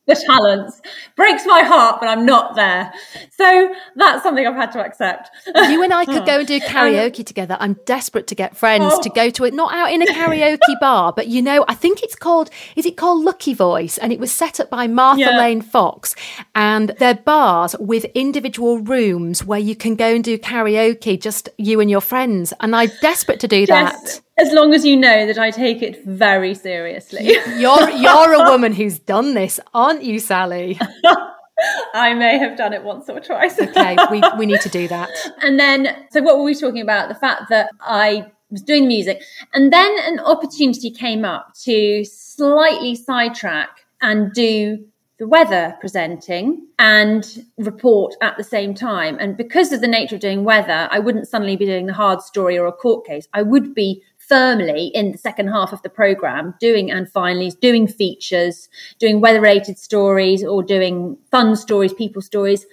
the 0.10 0.16
talents. 0.26 0.82
Breaks 1.16 1.46
my 1.46 1.62
heart, 1.62 2.00
but 2.02 2.10
I'm 2.10 2.26
not 2.26 2.56
there. 2.56 2.92
So 3.38 3.74
that's 3.96 4.24
something 4.24 4.46
I've 4.46 4.56
had 4.56 4.72
to 4.74 4.84
accept. 4.84 5.30
You 5.48 5.84
and 5.84 5.94
I 5.94 6.06
could 6.06 6.26
go 6.26 6.40
and 6.40 6.48
do 6.48 6.60
karaoke 6.60 7.26
together. 7.26 7.56
I'm 7.60 7.78
desperate 7.86 8.28
to 8.28 8.36
get 8.36 8.58
friends 8.58 8.94
oh. 8.96 9.02
to 9.02 9.10
go 9.10 9.30
to 9.30 9.46
it, 9.46 9.54
not 9.54 9.74
out 9.74 9.92
in 9.92 10.02
a 10.02 10.06
karaoke 10.06 10.58
bar, 10.82 11.14
but 11.14 11.28
you 11.28 11.42
know, 11.42 11.64
I 11.68 11.76
think 11.76 12.04
it's 12.04 12.16
called, 12.16 12.50
is 12.76 12.86
it 12.86 12.98
called 12.98 13.24
Lucky 13.24 13.54
Voice? 13.54 13.98
And 13.98 14.12
it 14.12 14.20
was 14.20 14.32
set 14.32 14.60
up 14.60 14.70
by 14.70 14.88
Martha 14.88 15.22
yeah. 15.22 15.38
Lane 15.38 15.62
Fox. 15.62 16.16
And 16.56 16.90
they're 17.00 17.16
bars 17.16 17.76
with 17.80 18.06
individual 18.16 18.80
rooms 18.80 19.46
where 19.46 19.60
you 19.60 19.76
can 19.76 19.96
go 19.96 20.16
and 20.16 20.24
do 20.24 20.38
karaoke, 20.38 21.22
just 21.22 21.50
you 21.58 21.80
and 21.80 21.90
your 21.90 22.02
friends. 22.02 22.52
And 22.60 22.76
I'm 22.76 22.90
desperate 23.02 23.40
to 23.42 23.48
do 23.48 23.66
that 23.68 24.22
as 24.40 24.54
long 24.54 24.74
as 24.74 24.86
you 24.86 24.96
know 24.96 25.26
that 25.26 25.38
I 25.38 25.52
take 25.52 25.82
it 25.82 26.04
very 26.06 26.56
seriously. 26.56 27.36
You're 27.58 27.90
you're 28.04 28.34
a 28.34 28.50
woman 28.50 28.74
who's 28.74 29.00
done 29.00 29.34
this, 29.34 29.60
aren't 29.74 30.04
you, 30.04 30.20
Sally? 30.20 30.80
I 31.94 32.14
may 32.14 32.38
have 32.38 32.58
done 32.58 32.74
it 32.74 32.84
once 32.84 33.10
or 33.10 33.20
twice. 33.20 33.60
okay, 33.62 33.98
we, 34.10 34.22
we 34.38 34.46
need 34.46 34.62
to 34.62 34.70
do 34.70 34.88
that. 34.88 35.10
And 35.42 35.60
then, 35.60 36.06
so 36.10 36.22
what 36.22 36.38
were 36.38 36.44
we 36.44 36.56
talking 36.56 36.82
about? 36.82 37.10
The 37.10 37.16
fact 37.16 37.50
that 37.50 37.70
I 37.82 38.32
was 38.50 38.62
doing 38.62 38.88
music, 38.88 39.22
and 39.54 39.72
then 39.74 39.98
an 40.04 40.20
opportunity 40.20 40.90
came 40.90 41.26
up 41.26 41.54
to 41.64 42.06
slightly 42.06 42.96
sidetrack 42.96 43.86
and 44.02 44.32
do 44.34 44.86
the 45.20 45.28
weather 45.28 45.76
presenting 45.82 46.66
and 46.80 47.46
report 47.58 48.16
at 48.22 48.38
the 48.38 48.44
same 48.44 48.74
time. 48.74 49.18
And 49.20 49.36
because 49.36 49.74
of 49.74 49.82
the 49.82 49.88
nature 49.88 50.16
of 50.16 50.22
doing 50.22 50.46
weather, 50.46 50.88
I 50.90 51.00
wouldn't 51.00 51.28
suddenly 51.28 51.58
be 51.58 51.66
doing 51.66 51.88
the 51.88 51.94
hard 51.94 52.22
story 52.22 52.58
or 52.58 52.68
a 52.68 52.72
court 52.72 53.06
case. 53.06 53.28
I 53.34 53.42
would 53.42 53.76
be 53.76 54.02
firmly 54.30 54.92
in 54.94 55.12
the 55.12 55.18
second 55.18 55.48
half 55.48 55.74
of 55.74 55.82
the 55.82 55.90
program 55.90 56.54
doing 56.60 56.92
and 56.92 57.10
finally 57.10 57.52
doing 57.60 57.88
features, 57.88 58.70
doing 59.00 59.20
weather 59.20 59.42
related 59.42 59.78
stories 59.78 60.44
or 60.44 60.64
doing 60.64 61.18
fun 61.32 61.56
stories, 61.56 61.94
people 61.94 62.22
stories. 62.22 62.66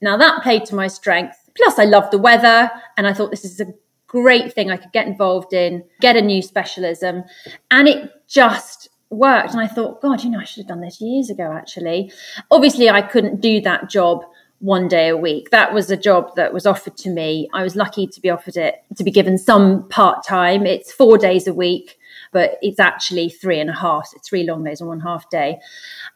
Now 0.00 0.16
that 0.18 0.42
played 0.42 0.66
to 0.66 0.74
my 0.74 0.86
strength. 0.86 1.36
Plus, 1.56 1.78
I 1.78 1.84
love 1.84 2.10
the 2.12 2.18
weather 2.18 2.70
and 2.96 3.06
I 3.06 3.12
thought 3.12 3.30
this 3.30 3.44
is 3.44 3.58
a 3.58 3.74
great 4.06 4.52
thing 4.52 4.70
I 4.70 4.76
could 4.76 4.92
get 4.92 5.06
involved 5.06 5.52
in, 5.52 5.82
get 6.00 6.16
a 6.16 6.22
new 6.22 6.42
specialism. 6.42 7.24
And 7.70 7.88
it 7.88 8.10
just 8.28 8.88
worked. 9.10 9.52
And 9.52 9.60
I 9.60 9.66
thought, 9.66 10.00
God, 10.00 10.22
you 10.22 10.30
know, 10.30 10.38
I 10.38 10.44
should 10.44 10.62
have 10.62 10.68
done 10.68 10.80
this 10.80 11.00
years 11.00 11.30
ago, 11.30 11.52
actually. 11.52 12.12
Obviously, 12.50 12.90
I 12.90 13.02
couldn't 13.02 13.40
do 13.40 13.60
that 13.62 13.88
job 13.88 14.24
one 14.60 14.88
day 14.88 15.08
a 15.08 15.16
week. 15.16 15.50
That 15.50 15.72
was 15.72 15.90
a 15.90 15.96
job 15.96 16.34
that 16.36 16.52
was 16.52 16.66
offered 16.66 16.96
to 16.98 17.10
me. 17.10 17.48
I 17.52 17.62
was 17.62 17.76
lucky 17.76 18.06
to 18.06 18.20
be 18.20 18.30
offered 18.30 18.56
it, 18.56 18.82
to 18.96 19.04
be 19.04 19.10
given 19.10 19.38
some 19.38 19.88
part 19.88 20.24
time. 20.26 20.66
It's 20.66 20.90
four 20.90 21.16
days 21.16 21.46
a 21.46 21.54
week, 21.54 21.98
but 22.32 22.58
it's 22.60 22.80
actually 22.80 23.28
three 23.28 23.60
and 23.60 23.70
a 23.70 23.74
half. 23.74 24.10
It's 24.16 24.28
three 24.28 24.42
long 24.42 24.64
days 24.64 24.80
and 24.80 24.88
one 24.88 25.00
half 25.00 25.30
day. 25.30 25.60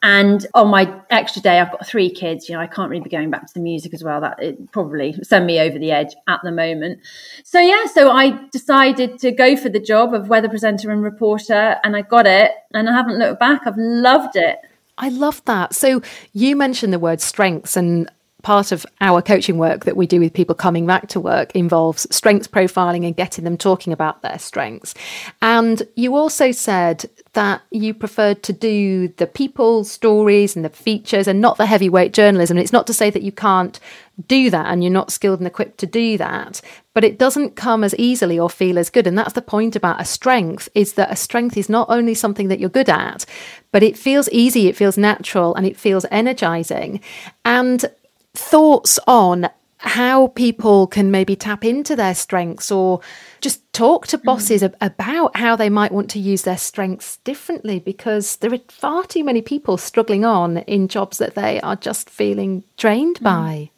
And 0.03 0.45
on 0.55 0.69
my 0.69 0.93
extra 1.11 1.41
day, 1.41 1.61
I've 1.61 1.71
got 1.71 1.87
three 1.87 2.11
kids. 2.11 2.49
You 2.49 2.57
know, 2.57 2.61
I 2.61 2.67
can't 2.67 2.91
really 2.91 3.05
be 3.05 3.11
going 3.11 3.31
back 3.31 3.47
to 3.47 3.55
the 3.55 3.61
music 3.61 3.95
as 3.95 4.03
well. 4.03 4.21
That 4.21 4.43
it 4.43 4.73
probably 4.73 5.15
send 5.23 5.47
me 5.47 5.61
over 5.61 5.79
the 5.79 5.93
edge 5.93 6.15
at 6.27 6.41
the 6.43 6.51
moment. 6.51 7.01
So 7.45 7.61
yeah, 7.61 7.87
so 7.87 8.11
I 8.11 8.49
decided 8.51 9.21
to 9.21 9.31
go 9.31 9.57
for 9.57 9.69
the 9.69 9.81
job 9.81 10.15
of 10.15 10.29
weather 10.29 10.49
presenter 10.49 10.91
and 10.91 11.03
reporter, 11.03 11.79
and 11.85 11.95
I 11.97 12.03
got 12.03 12.27
it. 12.27 12.51
And 12.75 12.89
I 12.89 12.93
haven't 12.93 13.19
looked 13.19 13.39
back. 13.39 13.63
I've 13.67 13.79
loved 13.79 14.35
it. 14.35 14.59
I 14.99 15.11
love 15.11 15.45
that. 15.45 15.75
So 15.75 16.03
you 16.33 16.57
mentioned 16.57 16.93
the 16.93 16.99
word 16.99 17.21
strengths, 17.21 17.77
and 17.77 18.11
part 18.43 18.73
of 18.73 18.85
our 19.01 19.23
coaching 19.23 19.59
work 19.59 19.85
that 19.85 19.97
we 19.97 20.07
do 20.07 20.21
with 20.21 20.33
people 20.33 20.55
coming 20.55 20.87
back 20.87 21.09
to 21.09 21.21
work 21.21 21.55
involves 21.55 22.07
strengths 22.15 22.49
profiling 22.49 23.07
and 23.07 23.17
getting 23.17 23.45
them 23.45 23.57
talking 23.57 23.93
about 23.93 24.23
their 24.23 24.39
strengths. 24.39 24.95
And 25.41 25.83
you 25.97 26.17
also 26.17 26.53
said 26.53 27.05
that 27.35 27.63
you 27.71 27.95
preferred 27.95 28.43
to 28.43 28.53
do 28.53 29.09
the 29.17 29.27
people 29.27 29.85
stories 29.85 30.55
and 30.55 30.65
the 30.65 30.71
features 30.71 31.27
and 31.27 31.41
not 31.41 31.57
the 31.57 31.67
heavyweight 31.67 32.13
journalism. 32.13 32.57
And 32.57 32.63
it's 32.63 32.73
not 32.73 32.87
to 32.89 32.95
say 32.95 33.09
that 33.11 33.23
you 33.23 33.33
can't 33.33 33.81
do 34.29 34.51
that 34.51 34.67
and 34.67 34.85
you're 34.85 34.93
not 34.93 35.11
skilled 35.11 35.41
and 35.41 35.47
equipped 35.47 35.79
to 35.79 35.87
do 35.87 36.19
that, 36.19 36.61
but 36.93 37.05
it 37.05 37.19
doesn't 37.19 37.57
come 37.57 37.83
as 37.83 37.95
easily 37.97 38.39
or 38.39 38.51
feel 38.51 38.79
as 38.79 38.91
good. 38.91 39.07
And 39.07 39.17
that's 39.17 39.33
the 39.33 39.41
point 39.41 39.75
about 39.75 40.01
a 40.01 40.05
strength 40.05 40.69
is 40.75 40.95
that 40.95 41.11
a 41.11 41.17
strength 41.17 41.57
is 41.57 41.71
not 41.71 41.89
only 41.89 42.15
something 42.15 42.49
that 42.49 42.61
you're 42.61 42.69
good 42.69 42.91
at, 42.91 43.25
but 43.71 43.83
it 43.83 43.97
feels 43.97 44.29
easy, 44.31 44.69
it 44.69 44.77
feels 44.77 44.99
natural, 44.99 45.55
and 45.55 45.67
it 45.67 45.79
feels 45.79 46.05
energizing. 46.11 47.01
And 47.45 47.87
thoughts 48.35 48.99
on 49.07 49.49
how 49.83 50.29
people 50.29 50.87
can 50.87 51.11
maybe 51.11 51.35
tap 51.35 51.65
into 51.65 51.97
their 51.97 52.15
strengths 52.15 52.71
or 52.71 53.01
just 53.41 53.61
talk 53.73 54.07
to 54.07 54.17
bosses 54.17 54.63
mm. 54.63 54.73
about 54.81 55.37
how 55.37 55.57
they 55.57 55.69
might 55.69 55.91
want 55.91 56.09
to 56.09 56.21
use 56.21 56.43
their 56.43 56.57
strengths 56.57 57.17
differently 57.19 57.81
because 57.81 58.37
there 58.37 58.53
are 58.53 58.61
far 58.69 59.05
too 59.05 59.25
many 59.25 59.43
people 59.43 59.77
struggling 59.77 60.25
on 60.25 60.59
in 60.59 60.87
jobs 60.87 61.19
that 61.19 61.35
they 61.35 61.61
are 61.63 61.75
just 61.75 62.09
feeling 62.09 62.63
drained 62.77 63.19
mm. 63.19 63.25
by. 63.25 63.71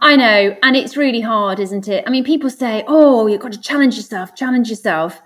I 0.00 0.16
know, 0.16 0.56
and 0.62 0.76
it's 0.76 0.96
really 0.96 1.20
hard, 1.20 1.58
isn't 1.58 1.88
it? 1.88 2.04
I 2.06 2.10
mean, 2.10 2.24
people 2.24 2.48
say, 2.50 2.84
"Oh, 2.86 3.26
you've 3.26 3.40
got 3.40 3.52
to 3.52 3.60
challenge 3.60 3.96
yourself, 3.96 4.34
challenge 4.34 4.70
yourself." 4.70 5.20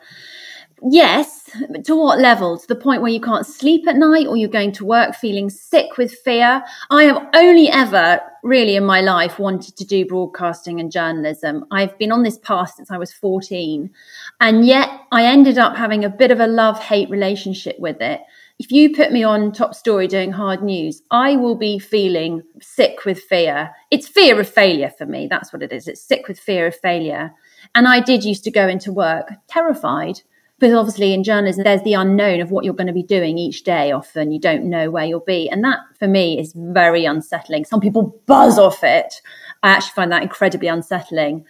Yes, 0.83 1.51
but 1.71 1.85
to 1.85 1.97
what 1.97 2.19
level? 2.19 2.59
To 2.59 2.67
the 2.67 2.75
point 2.75 3.01
where 3.01 3.13
you 3.13 3.21
can't 3.21 3.47
sleep 3.47 3.87
at 3.89 3.97
night 3.97 4.27
or 4.27 4.37
you're 4.37 4.49
going 4.49 4.73
to 4.73 4.85
work 4.85 5.15
feeling 5.15 5.51
sick 5.51 5.97
with 5.97 6.15
fear? 6.25 6.63
I 6.91 7.05
have 7.05 7.29
only 7.35 7.69
ever 7.69 8.21
really 8.45 8.77
in 8.77 8.85
my 8.85 9.01
life 9.01 9.39
wanted 9.39 9.75
to 9.75 9.85
do 9.87 10.05
broadcasting 10.05 10.79
and 10.79 10.93
journalism. 10.93 11.65
I've 11.71 11.97
been 11.99 12.13
on 12.13 12.23
this 12.23 12.39
path 12.39 12.75
since 12.77 12.91
I 12.91 12.99
was 12.99 13.13
14. 13.13 13.91
And 14.39 14.67
yet 14.67 14.91
I 15.11 15.25
ended 15.25 15.57
up 15.57 15.77
having 15.77 16.05
a 16.05 16.11
bit 16.11 16.31
of 16.31 16.41
a 16.41 16.47
love 16.47 16.79
hate 16.79 17.09
relationship 17.09 17.79
with 17.79 18.03
it. 18.03 18.21
If 18.59 18.71
you 18.71 18.95
put 18.95 19.13
me 19.13 19.25
on 19.25 19.51
top 19.51 19.75
story 19.75 20.07
doing 20.07 20.31
hard 20.31 20.63
news, 20.63 21.03
I 21.11 21.37
will 21.37 21.57
be 21.57 21.79
feeling 21.79 22.43
sick 22.61 23.05
with 23.07 23.19
fear. 23.19 23.71
It's 23.91 24.07
fear 24.07 24.39
of 24.39 24.49
failure 24.49 24.91
for 24.91 25.07
me. 25.07 25.27
That's 25.27 25.53
what 25.53 25.63
it 25.63 25.73
is. 25.73 25.89
It's 25.89 26.03
sick 26.03 26.29
with 26.29 26.39
fear 26.39 26.67
of 26.67 26.77
failure. 26.77 27.33
And 27.75 27.89
I 27.89 28.01
did 28.01 28.25
used 28.25 28.45
to 28.45 28.51
go 28.51 28.69
into 28.69 28.93
work 28.93 29.33
terrified 29.49 30.21
because 30.59 30.75
obviously 30.75 31.13
in 31.13 31.25
journalism 31.25 31.65
there's 31.65 31.83
the 31.83 31.95
unknown 31.95 32.41
of 32.41 32.51
what 32.51 32.65
you're 32.65 32.75
going 32.75 32.87
to 32.87 32.93
be 32.93 33.03
doing 33.03 33.39
each 33.39 33.65
day 33.65 33.93
often. 33.93 34.31
You 34.31 34.41
don't 34.41 34.65
know 34.65 34.91
where 34.91 35.05
you'll 35.05 35.21
be. 35.21 35.49
And 35.49 35.63
that 35.65 35.79
for 35.99 36.09
me 36.09 36.39
is 36.39 36.53
very 36.57 37.05
unsettling. 37.05 37.65
Some 37.65 37.81
people 37.81 38.21
buzz 38.27 38.59
off 38.59 38.83
it. 38.83 39.21
I 39.63 39.71
actually 39.71 39.95
find 39.95 40.13
that 40.13 40.23
incredibly 40.23 40.69
unsettling. 40.69 41.45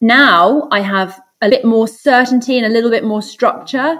Now 0.00 0.68
i 0.70 0.80
have 0.80 1.20
a 1.42 1.48
bit 1.48 1.64
more 1.64 1.88
certainty 1.88 2.58
and 2.58 2.66
a 2.66 2.70
little 2.70 2.90
bit 2.90 3.04
more 3.04 3.22
structure 3.22 3.96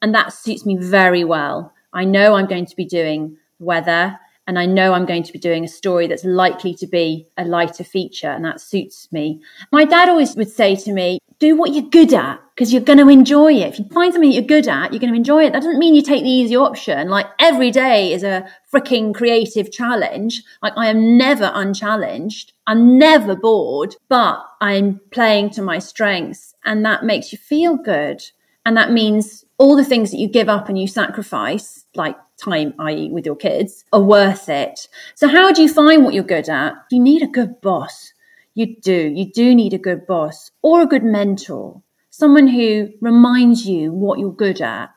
and 0.00 0.14
that 0.14 0.32
suits 0.32 0.64
me 0.64 0.76
very 0.76 1.24
well. 1.24 1.72
I 1.92 2.04
know 2.04 2.34
i'm 2.34 2.46
going 2.46 2.66
to 2.66 2.76
be 2.76 2.84
doing 2.84 3.36
weather 3.58 4.18
and 4.46 4.58
I 4.58 4.66
know 4.66 4.92
I'm 4.92 5.06
going 5.06 5.22
to 5.22 5.32
be 5.32 5.38
doing 5.38 5.64
a 5.64 5.68
story 5.68 6.06
that's 6.06 6.24
likely 6.24 6.74
to 6.74 6.86
be 6.86 7.26
a 7.36 7.44
lighter 7.44 7.84
feature, 7.84 8.30
and 8.30 8.44
that 8.44 8.60
suits 8.60 9.10
me. 9.12 9.40
My 9.70 9.84
dad 9.84 10.08
always 10.08 10.34
would 10.34 10.50
say 10.50 10.74
to 10.76 10.92
me, 10.92 11.20
Do 11.42 11.56
what 11.56 11.74
you're 11.74 11.82
good 11.82 12.14
at 12.14 12.40
because 12.54 12.72
you're 12.72 12.82
going 12.82 13.00
to 13.00 13.08
enjoy 13.08 13.54
it. 13.54 13.72
If 13.72 13.78
you 13.80 13.84
find 13.86 14.12
something 14.12 14.30
that 14.30 14.36
you're 14.36 14.44
good 14.44 14.68
at, 14.68 14.92
you're 14.92 15.00
going 15.00 15.12
to 15.12 15.16
enjoy 15.16 15.44
it. 15.44 15.52
That 15.52 15.62
doesn't 15.62 15.80
mean 15.80 15.96
you 15.96 16.00
take 16.00 16.22
the 16.22 16.30
easy 16.30 16.54
option. 16.54 17.08
Like 17.08 17.26
every 17.40 17.72
day 17.72 18.12
is 18.12 18.22
a 18.22 18.46
freaking 18.72 19.12
creative 19.12 19.72
challenge. 19.72 20.44
Like 20.62 20.74
I 20.76 20.86
am 20.86 21.18
never 21.18 21.50
unchallenged. 21.52 22.52
I'm 22.68 22.96
never 22.96 23.34
bored, 23.34 23.96
but 24.08 24.38
I'm 24.60 25.00
playing 25.10 25.50
to 25.54 25.62
my 25.62 25.80
strengths, 25.80 26.54
and 26.64 26.84
that 26.84 27.02
makes 27.02 27.32
you 27.32 27.38
feel 27.38 27.76
good. 27.76 28.22
And 28.64 28.76
that 28.76 28.92
means 28.92 29.44
all 29.58 29.74
the 29.74 29.84
things 29.84 30.12
that 30.12 30.18
you 30.18 30.28
give 30.28 30.48
up 30.48 30.68
and 30.68 30.78
you 30.78 30.86
sacrifice, 30.86 31.86
like 31.96 32.16
time, 32.36 32.72
i.e., 32.78 33.10
with 33.10 33.26
your 33.26 33.34
kids, 33.34 33.84
are 33.92 34.00
worth 34.00 34.48
it. 34.48 34.86
So, 35.16 35.26
how 35.26 35.50
do 35.50 35.60
you 35.60 35.68
find 35.68 36.04
what 36.04 36.14
you're 36.14 36.22
good 36.22 36.48
at? 36.48 36.74
You 36.92 37.00
need 37.00 37.22
a 37.22 37.26
good 37.26 37.60
boss. 37.60 38.11
You 38.54 38.76
do. 38.80 39.12
You 39.14 39.30
do 39.30 39.54
need 39.54 39.72
a 39.72 39.78
good 39.78 40.06
boss 40.06 40.50
or 40.60 40.82
a 40.82 40.86
good 40.86 41.04
mentor, 41.04 41.82
someone 42.10 42.46
who 42.46 42.90
reminds 43.00 43.66
you 43.66 43.92
what 43.92 44.18
you're 44.18 44.32
good 44.32 44.60
at 44.60 44.90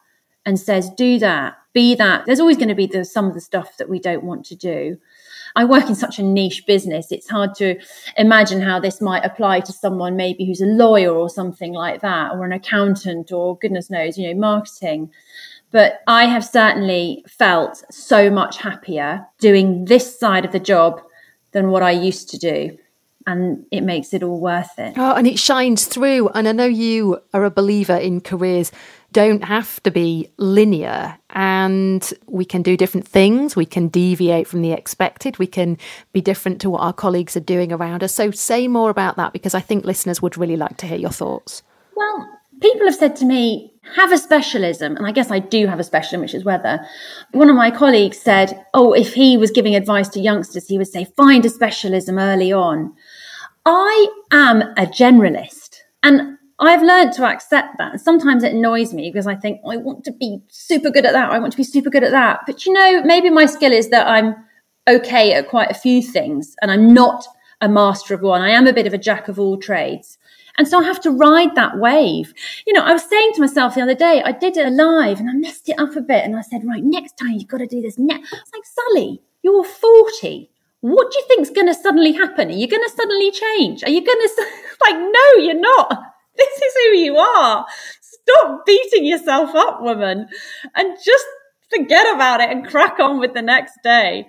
and 0.45 0.59
says, 0.59 0.89
do 0.91 1.17
that, 1.19 1.55
be 1.73 1.95
that. 1.95 2.25
There's 2.25 2.39
always 2.39 2.57
going 2.57 2.69
to 2.69 2.75
be 2.75 2.85
the, 2.85 3.03
some 3.05 3.25
of 3.25 3.33
the 3.33 3.41
stuff 3.41 3.77
that 3.77 3.89
we 3.89 3.99
don't 3.99 4.23
want 4.23 4.45
to 4.47 4.55
do. 4.55 4.97
I 5.55 5.63
work 5.63 5.87
in 5.87 5.95
such 5.95 6.19
a 6.19 6.23
niche 6.23 6.65
business. 6.67 7.11
It's 7.11 7.29
hard 7.29 7.55
to 7.55 7.79
imagine 8.17 8.61
how 8.61 8.79
this 8.79 8.99
might 8.99 9.23
apply 9.23 9.61
to 9.61 9.71
someone 9.71 10.17
maybe 10.17 10.45
who's 10.45 10.61
a 10.61 10.65
lawyer 10.65 11.13
or 11.15 11.29
something 11.29 11.71
like 11.71 12.01
that, 12.01 12.33
or 12.33 12.43
an 12.43 12.51
accountant, 12.51 13.31
or 13.31 13.57
goodness 13.57 13.89
knows, 13.89 14.17
you 14.17 14.27
know, 14.27 14.39
marketing. 14.39 15.11
But 15.71 16.01
I 16.07 16.25
have 16.25 16.45
certainly 16.45 17.23
felt 17.27 17.83
so 17.89 18.29
much 18.29 18.57
happier 18.57 19.25
doing 19.39 19.85
this 19.85 20.19
side 20.19 20.43
of 20.43 20.51
the 20.51 20.59
job 20.59 21.01
than 21.53 21.71
what 21.71 21.83
I 21.83 21.91
used 21.91 22.29
to 22.31 22.37
do. 22.37 22.77
And 23.27 23.65
it 23.71 23.81
makes 23.81 24.13
it 24.13 24.21
all 24.21 24.39
worth 24.39 24.77
it. 24.77 24.93
Oh, 24.97 25.15
and 25.15 25.25
it 25.25 25.39
shines 25.39 25.85
through. 25.85 26.29
And 26.29 26.47
I 26.47 26.51
know 26.51 26.65
you 26.65 27.19
are 27.33 27.43
a 27.43 27.49
believer 27.49 27.95
in 27.95 28.21
careers 28.21 28.71
don't 29.15 29.45
have 29.45 29.81
to 29.81 29.91
be 29.91 30.29
linear 30.35 31.17
and 31.29 32.13
we 32.27 32.43
can 32.43 32.61
do 32.61 32.75
different 32.75 33.07
things. 33.07 33.55
We 33.55 33.65
can 33.65 33.87
deviate 33.87 34.45
from 34.45 34.61
the 34.61 34.73
expected. 34.73 35.39
We 35.39 35.47
can 35.47 35.77
be 36.11 36.19
different 36.19 36.59
to 36.61 36.69
what 36.69 36.81
our 36.81 36.91
colleagues 36.91 37.37
are 37.37 37.39
doing 37.39 37.71
around 37.71 38.03
us. 38.03 38.13
So, 38.13 38.31
say 38.31 38.67
more 38.67 38.89
about 38.89 39.15
that 39.15 39.31
because 39.31 39.55
I 39.55 39.61
think 39.61 39.85
listeners 39.85 40.21
would 40.21 40.37
really 40.37 40.57
like 40.57 40.75
to 40.77 40.85
hear 40.85 40.97
your 40.97 41.11
thoughts. 41.11 41.63
Well, 41.95 42.29
people 42.59 42.87
have 42.87 42.95
said 42.95 43.15
to 43.17 43.25
me, 43.25 43.73
have 43.95 44.11
a 44.11 44.17
specialism. 44.17 44.97
And 44.97 45.05
I 45.07 45.11
guess 45.11 45.31
I 45.31 45.39
do 45.39 45.67
have 45.67 45.79
a 45.79 45.83
specialism, 45.83 46.21
which 46.21 46.33
is 46.33 46.43
weather. 46.43 46.85
One 47.31 47.49
of 47.49 47.55
my 47.55 47.71
colleagues 47.71 48.19
said, 48.19 48.65
oh, 48.73 48.93
if 48.93 49.13
he 49.13 49.37
was 49.37 49.51
giving 49.51 49.75
advice 49.75 50.09
to 50.09 50.19
youngsters, 50.19 50.67
he 50.67 50.77
would 50.77 50.87
say, 50.87 51.05
find 51.15 51.45
a 51.45 51.49
specialism 51.49 52.17
early 52.17 52.51
on. 52.51 52.93
I 53.65 54.07
am 54.31 54.61
a 54.61 54.85
generalist. 54.85 55.77
And 56.03 56.37
I've 56.59 56.83
learned 56.83 57.13
to 57.13 57.25
accept 57.25 57.77
that. 57.79 57.99
Sometimes 57.99 58.43
it 58.43 58.53
annoys 58.53 58.93
me 58.93 59.09
because 59.09 59.27
I 59.27 59.35
think, 59.35 59.59
I 59.67 59.77
want 59.77 60.03
to 60.05 60.11
be 60.11 60.39
super 60.49 60.89
good 60.89 61.05
at 61.05 61.13
that. 61.13 61.31
I 61.31 61.39
want 61.39 61.51
to 61.51 61.57
be 61.57 61.63
super 61.63 61.89
good 61.89 62.03
at 62.03 62.11
that. 62.11 62.41
But 62.45 62.65
you 62.65 62.73
know, 62.73 63.03
maybe 63.03 63.29
my 63.29 63.45
skill 63.45 63.73
is 63.73 63.89
that 63.89 64.07
I'm 64.07 64.35
okay 64.87 65.33
at 65.33 65.49
quite 65.49 65.71
a 65.71 65.73
few 65.73 66.01
things 66.01 66.55
and 66.61 66.71
I'm 66.71 66.93
not 66.93 67.25
a 67.59 67.67
master 67.67 68.13
of 68.13 68.21
one. 68.21 68.41
I 68.41 68.51
am 68.51 68.67
a 68.67 68.73
bit 68.73 68.87
of 68.87 68.93
a 68.93 68.97
jack 68.97 69.27
of 69.27 69.39
all 69.39 69.57
trades. 69.57 70.17
And 70.57 70.67
so 70.67 70.79
I 70.79 70.83
have 70.83 71.01
to 71.01 71.11
ride 71.11 71.55
that 71.55 71.77
wave. 71.77 72.33
You 72.65 72.73
know, 72.73 72.83
I 72.83 72.93
was 72.93 73.03
saying 73.03 73.31
to 73.33 73.41
myself 73.41 73.75
the 73.75 73.81
other 73.81 73.95
day, 73.95 74.21
I 74.23 74.31
did 74.31 74.55
it 74.55 74.71
live 74.71 75.19
and 75.19 75.29
I 75.29 75.33
messed 75.33 75.67
it 75.67 75.77
up 75.77 75.95
a 75.97 76.01
bit. 76.01 76.23
And 76.23 76.35
I 76.37 76.41
said, 76.41 76.63
right, 76.65 76.83
next 76.83 77.17
time 77.17 77.31
you've 77.31 77.49
got 77.49 77.57
to 77.57 77.67
do 77.67 77.81
this. 77.81 77.97
Ne-. 77.97 78.15
It's 78.15 78.53
like, 78.53 78.63
Sally, 78.63 79.21
you're 79.41 79.65
40. 79.65 80.49
What 80.85 81.11
do 81.11 81.17
you 81.17 81.25
think's 81.27 81.49
going 81.49 81.65
to 81.65 81.73
suddenly 81.73 82.11
happen? 82.11 82.49
Are 82.49 82.51
you 82.51 82.67
going 82.67 82.83
to 82.83 82.95
suddenly 82.95 83.31
change? 83.31 83.83
Are 83.83 83.89
you 83.89 84.05
going 84.05 84.27
to, 84.27 84.45
like, 84.81 84.95
no, 84.95 85.43
you're 85.43 85.59
not. 85.59 85.91
This 86.37 86.61
is 86.61 86.73
who 86.73 86.97
you 86.97 87.15
are. 87.15 87.65
Stop 88.01 88.65
beating 88.65 89.05
yourself 89.05 89.55
up, 89.55 89.81
woman, 89.81 90.27
and 90.75 90.97
just 91.01 91.25
forget 91.73 92.13
about 92.13 92.41
it 92.41 92.49
and 92.49 92.67
crack 92.67 92.99
on 92.99 93.21
with 93.21 93.33
the 93.33 93.41
next 93.41 93.79
day. 93.85 94.27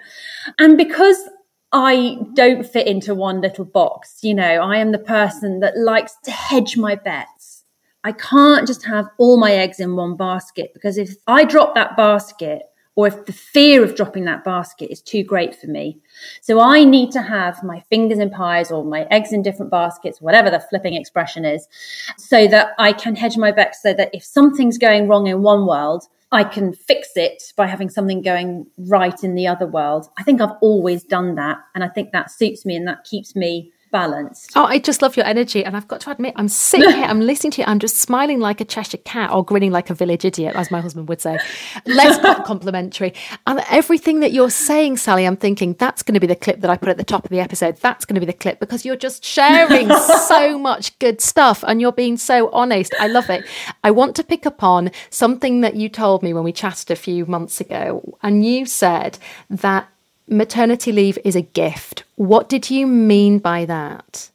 And 0.57 0.79
because 0.79 1.29
I 1.73 2.19
don't 2.35 2.65
fit 2.65 2.87
into 2.87 3.13
one 3.13 3.41
little 3.41 3.65
box, 3.65 4.21
you 4.23 4.35
know, 4.35 4.45
I 4.45 4.77
am 4.77 4.93
the 4.93 5.01
person 5.01 5.59
that 5.61 5.77
likes 5.77 6.15
to 6.27 6.31
hedge 6.31 6.77
my 6.77 6.95
bets. 6.95 7.65
I 8.05 8.13
can't 8.13 8.69
just 8.69 8.87
have 8.87 9.07
all 9.19 9.37
my 9.37 9.51
eggs 9.51 9.81
in 9.81 9.97
one 9.97 10.17
basket 10.17 10.71
because 10.75 10.97
if 10.97 11.17
I 11.27 11.45
drop 11.45 11.75
that 11.75 11.97
basket, 11.97 12.63
or 12.97 13.07
if 13.07 13.27
the 13.27 13.33
fear 13.33 13.85
of 13.85 13.95
dropping 13.95 14.25
that 14.25 14.43
basket 14.43 14.91
is 14.91 15.01
too 15.01 15.23
great 15.23 15.55
for 15.55 15.67
me. 15.67 15.99
So 16.41 16.61
I 16.61 16.83
need 16.83 17.13
to 17.13 17.23
have 17.23 17.63
my 17.63 17.81
fingers 17.91 18.19
in 18.19 18.31
pies 18.31 18.71
or 18.71 18.85
my 18.85 19.07
eggs 19.11 19.33
in 19.33 19.43
different 19.43 19.71
baskets, 19.71 20.21
whatever 20.21 20.51
the 20.51 20.61
flipping 20.61 20.95
expression 20.95 21.45
is, 21.45 21.69
so 22.17 22.49
that 22.49 22.71
I 22.79 22.93
can 22.93 23.15
hedge 23.15 23.37
my 23.37 23.53
bets 23.53 23.83
so 23.83 23.93
that 23.93 24.11
if 24.15 24.25
something's 24.25 24.79
going 24.79 25.09
wrong 25.09 25.27
in 25.27 25.43
one 25.43 25.67
world, 25.67 26.05
I 26.33 26.43
can 26.43 26.73
fix 26.73 27.11
it 27.17 27.43
by 27.57 27.67
having 27.67 27.91
something 27.91 28.23
going 28.23 28.67
right 28.79 29.23
in 29.23 29.35
the 29.35 29.47
other 29.47 29.67
world. 29.67 30.09
I 30.19 30.23
think 30.23 30.41
I've 30.41 30.57
always 30.61 31.05
done 31.05 31.37
that. 31.37 31.59
And 31.75 31.85
I 31.85 31.89
think 31.89 32.13
that 32.13 32.31
suits 32.31 32.65
me 32.65 32.77
and 32.77 32.89
that 32.89 33.05
keeps 33.05 33.37
me 33.37 33.73
balanced. 33.91 34.53
Oh, 34.57 34.65
I 34.65 34.79
just 34.79 35.03
love 35.03 35.17
your 35.17 35.27
energy. 35.27 35.65
And 35.65 35.77
I've 35.77 35.89
got 35.89 36.01
to 36.03 36.11
admit, 36.11 36.35
I'm 36.37 36.49
sitting 36.49 36.91
here, 36.91 37.05
I'm 37.05 37.21
listening 37.21 37.53
to 37.53 37.63
you, 37.63 37.67
I'm 37.67 37.79
just 37.79 37.97
smiling 37.97 38.41
like 38.41 38.61
a 38.61 38.65
Cheshire 38.65 38.99
cat 38.99 39.31
or 39.31 39.45
grinning 39.45 39.73
like 39.73 39.91
a 39.91 39.95
village 39.95 40.25
idiot, 40.25 40.55
as 40.57 40.71
my 40.71 40.81
husband 40.81 41.09
would 41.09 41.21
say. 41.21 41.39
Less 41.87 42.19
complimentary. 42.47 43.15
And 43.47 43.63
everything 43.71 44.21
that 44.21 44.33
you're 44.33 44.51
saying, 44.51 44.99
Sally, 44.99 45.27
I'm 45.27 45.37
thinking 45.37 45.75
that's 45.75 46.03
going 46.03 46.15
to 46.15 46.21
be 46.21 46.27
the 46.27 46.37
clip 46.37 46.61
that 46.61 46.71
I 46.71 46.77
put 46.77 46.89
at 46.89 46.97
the 46.97 47.05
top 47.05 47.25
of 47.25 47.31
the 47.31 47.41
episode. 47.41 47.77
That's 47.79 48.05
going 48.05 48.15
to 48.15 48.21
be 48.21 48.27
the 48.27 48.33
clip 48.33 48.61
because 48.61 48.85
you're 48.85 48.97
just 48.97 49.25
sharing 49.25 49.89
so 50.29 50.59
much 50.59 50.99
good 50.99 51.21
stuff 51.21 51.65
and 51.67 51.81
you're 51.81 51.93
being 51.93 52.17
so 52.17 52.51
honest. 52.51 52.95
I 53.01 53.09
love 53.09 53.31
it. 53.31 53.45
I 53.85 53.91
want 53.91 54.17
to 54.17 54.25
pick 54.25 54.47
up 54.47 54.63
on 54.63 54.91
something 55.11 55.61
that 55.61 55.77
you 55.77 55.89
told 55.89 56.23
me 56.23 56.33
when 56.33 56.45
we 56.45 56.53
chatted 56.53 56.91
a 56.91 56.97
few 56.97 57.27
months 57.27 57.61
ago. 57.61 58.19
And 58.23 58.45
you 58.45 58.67
said 58.67 59.19
that 59.51 59.89
maternity 60.29 60.93
leave 60.93 61.19
is 61.25 61.37
a 61.37 61.43
gift. 61.43 62.05
What 62.17 62.49
did 62.49 62.71
you 62.71 62.87
mean 62.87 63.39
by 63.39 63.65
that? 63.67 64.31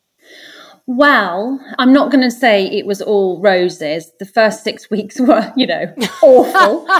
Well, 0.87 1.59
I'm 1.77 1.93
not 1.93 2.11
going 2.11 2.23
to 2.23 2.31
say 2.31 2.65
it 2.65 2.85
was 2.85 3.01
all 3.01 3.39
roses. 3.39 4.11
The 4.19 4.25
first 4.25 4.63
six 4.63 4.89
weeks 4.91 5.19
were, 5.19 5.51
you 5.55 5.67
know, 5.67 5.93
awful. 6.21 6.85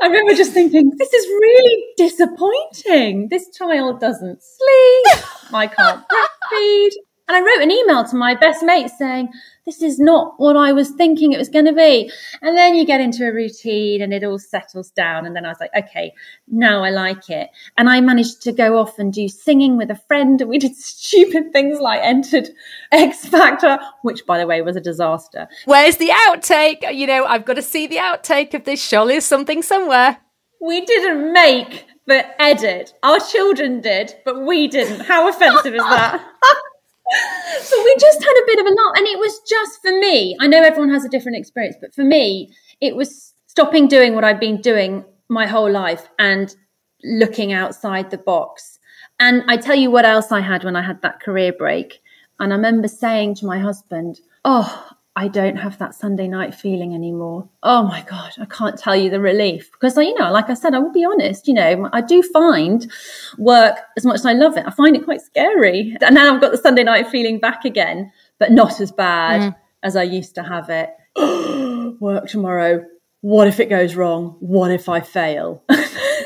I 0.00 0.06
remember 0.06 0.34
just 0.34 0.52
thinking, 0.52 0.92
this 0.98 1.12
is 1.12 1.26
really 1.26 1.84
disappointing. 1.96 3.28
This 3.28 3.48
child 3.56 4.00
doesn't 4.00 4.42
sleep. 4.42 5.24
I 5.52 5.66
can't 5.66 6.04
breastfeed. 6.08 6.90
And 7.26 7.36
I 7.36 7.40
wrote 7.40 7.62
an 7.62 7.70
email 7.70 8.04
to 8.04 8.16
my 8.16 8.34
best 8.34 8.62
mate 8.62 8.90
saying, 8.90 9.30
this 9.64 9.80
is 9.80 9.98
not 9.98 10.34
what 10.36 10.56
I 10.56 10.72
was 10.72 10.90
thinking 10.90 11.32
it 11.32 11.38
was 11.38 11.48
going 11.48 11.64
to 11.64 11.72
be. 11.72 12.10
And 12.42 12.56
then 12.56 12.74
you 12.74 12.84
get 12.84 13.00
into 13.00 13.26
a 13.26 13.32
routine 13.32 14.02
and 14.02 14.12
it 14.12 14.22
all 14.22 14.38
settles 14.38 14.90
down. 14.90 15.24
And 15.24 15.34
then 15.34 15.46
I 15.46 15.48
was 15.48 15.56
like, 15.58 15.70
okay, 15.74 16.12
now 16.48 16.84
I 16.84 16.90
like 16.90 17.30
it. 17.30 17.48
And 17.78 17.88
I 17.88 18.02
managed 18.02 18.42
to 18.42 18.52
go 18.52 18.76
off 18.78 18.98
and 18.98 19.10
do 19.10 19.26
singing 19.28 19.78
with 19.78 19.90
a 19.90 20.00
friend. 20.06 20.38
And 20.40 20.50
we 20.50 20.58
did 20.58 20.76
stupid 20.76 21.52
things 21.52 21.80
like 21.80 22.00
entered 22.02 22.50
X 22.92 23.26
Factor, 23.26 23.78
which 24.02 24.26
by 24.26 24.38
the 24.38 24.46
way 24.46 24.60
was 24.60 24.76
a 24.76 24.80
disaster. 24.80 25.48
Where's 25.64 25.96
the 25.96 26.10
outtake? 26.28 26.94
You 26.94 27.06
know, 27.06 27.24
I've 27.24 27.46
got 27.46 27.54
to 27.54 27.62
see 27.62 27.86
the 27.86 27.96
outtake 27.96 28.52
of 28.52 28.64
this. 28.64 28.82
Surely 28.82 29.14
there's 29.14 29.24
something 29.24 29.62
somewhere. 29.62 30.18
We 30.60 30.84
didn't 30.84 31.32
make 31.32 31.86
the 32.06 32.40
edit. 32.40 32.92
Our 33.02 33.18
children 33.18 33.80
did, 33.80 34.14
but 34.26 34.44
we 34.44 34.68
didn't. 34.68 35.00
How 35.00 35.28
offensive 35.28 35.74
is 35.74 35.82
that? 35.82 36.22
so 37.62 37.84
we 37.84 37.96
just 37.98 38.22
had 38.22 38.32
a 38.32 38.46
bit 38.46 38.58
of 38.60 38.66
a 38.66 38.70
laugh 38.70 38.92
and 38.96 39.06
it 39.06 39.18
was 39.18 39.40
just 39.48 39.80
for 39.82 39.98
me. 39.98 40.36
I 40.40 40.46
know 40.46 40.62
everyone 40.62 40.90
has 40.90 41.04
a 41.04 41.08
different 41.08 41.38
experience 41.38 41.76
but 41.80 41.94
for 41.94 42.04
me 42.04 42.52
it 42.80 42.96
was 42.96 43.34
stopping 43.46 43.86
doing 43.88 44.14
what 44.14 44.24
i've 44.24 44.40
been 44.40 44.60
doing 44.60 45.04
my 45.28 45.46
whole 45.46 45.70
life 45.70 46.08
and 46.18 46.56
looking 47.04 47.52
outside 47.52 48.10
the 48.10 48.18
box. 48.18 48.78
And 49.20 49.42
i 49.48 49.56
tell 49.56 49.76
you 49.76 49.90
what 49.90 50.04
else 50.04 50.32
i 50.32 50.40
had 50.40 50.64
when 50.64 50.76
i 50.76 50.82
had 50.82 51.02
that 51.02 51.20
career 51.20 51.52
break. 51.52 52.00
And 52.40 52.52
i 52.52 52.56
remember 52.56 52.88
saying 52.88 53.36
to 53.36 53.46
my 53.46 53.58
husband 53.58 54.20
oh 54.44 54.90
I 55.16 55.28
don't 55.28 55.56
have 55.56 55.78
that 55.78 55.94
Sunday 55.94 56.26
night 56.26 56.54
feeling 56.54 56.92
anymore. 56.92 57.48
Oh 57.62 57.84
my 57.84 58.02
God, 58.02 58.32
I 58.40 58.46
can't 58.46 58.76
tell 58.76 58.96
you 58.96 59.10
the 59.10 59.20
relief. 59.20 59.70
Because, 59.70 59.96
you 59.96 60.14
know, 60.18 60.32
like 60.32 60.50
I 60.50 60.54
said, 60.54 60.74
I 60.74 60.80
will 60.80 60.92
be 60.92 61.04
honest, 61.04 61.46
you 61.46 61.54
know, 61.54 61.88
I 61.92 62.00
do 62.00 62.20
find 62.22 62.90
work, 63.38 63.78
as 63.96 64.04
much 64.04 64.16
as 64.16 64.26
I 64.26 64.32
love 64.32 64.56
it, 64.56 64.64
I 64.66 64.70
find 64.70 64.96
it 64.96 65.04
quite 65.04 65.20
scary. 65.20 65.96
And 66.00 66.16
now 66.16 66.34
I've 66.34 66.40
got 66.40 66.50
the 66.50 66.58
Sunday 66.58 66.82
night 66.82 67.08
feeling 67.08 67.38
back 67.38 67.64
again, 67.64 68.10
but 68.40 68.50
not 68.50 68.80
as 68.80 68.90
bad 68.90 69.40
mm. 69.40 69.56
as 69.84 69.94
I 69.94 70.02
used 70.02 70.34
to 70.34 70.42
have 70.42 70.68
it. 70.68 70.90
work 72.00 72.26
tomorrow. 72.26 72.84
What 73.20 73.46
if 73.46 73.60
it 73.60 73.70
goes 73.70 73.94
wrong? 73.94 74.36
What 74.40 74.72
if 74.72 74.88
I 74.88 75.00
fail? 75.00 75.62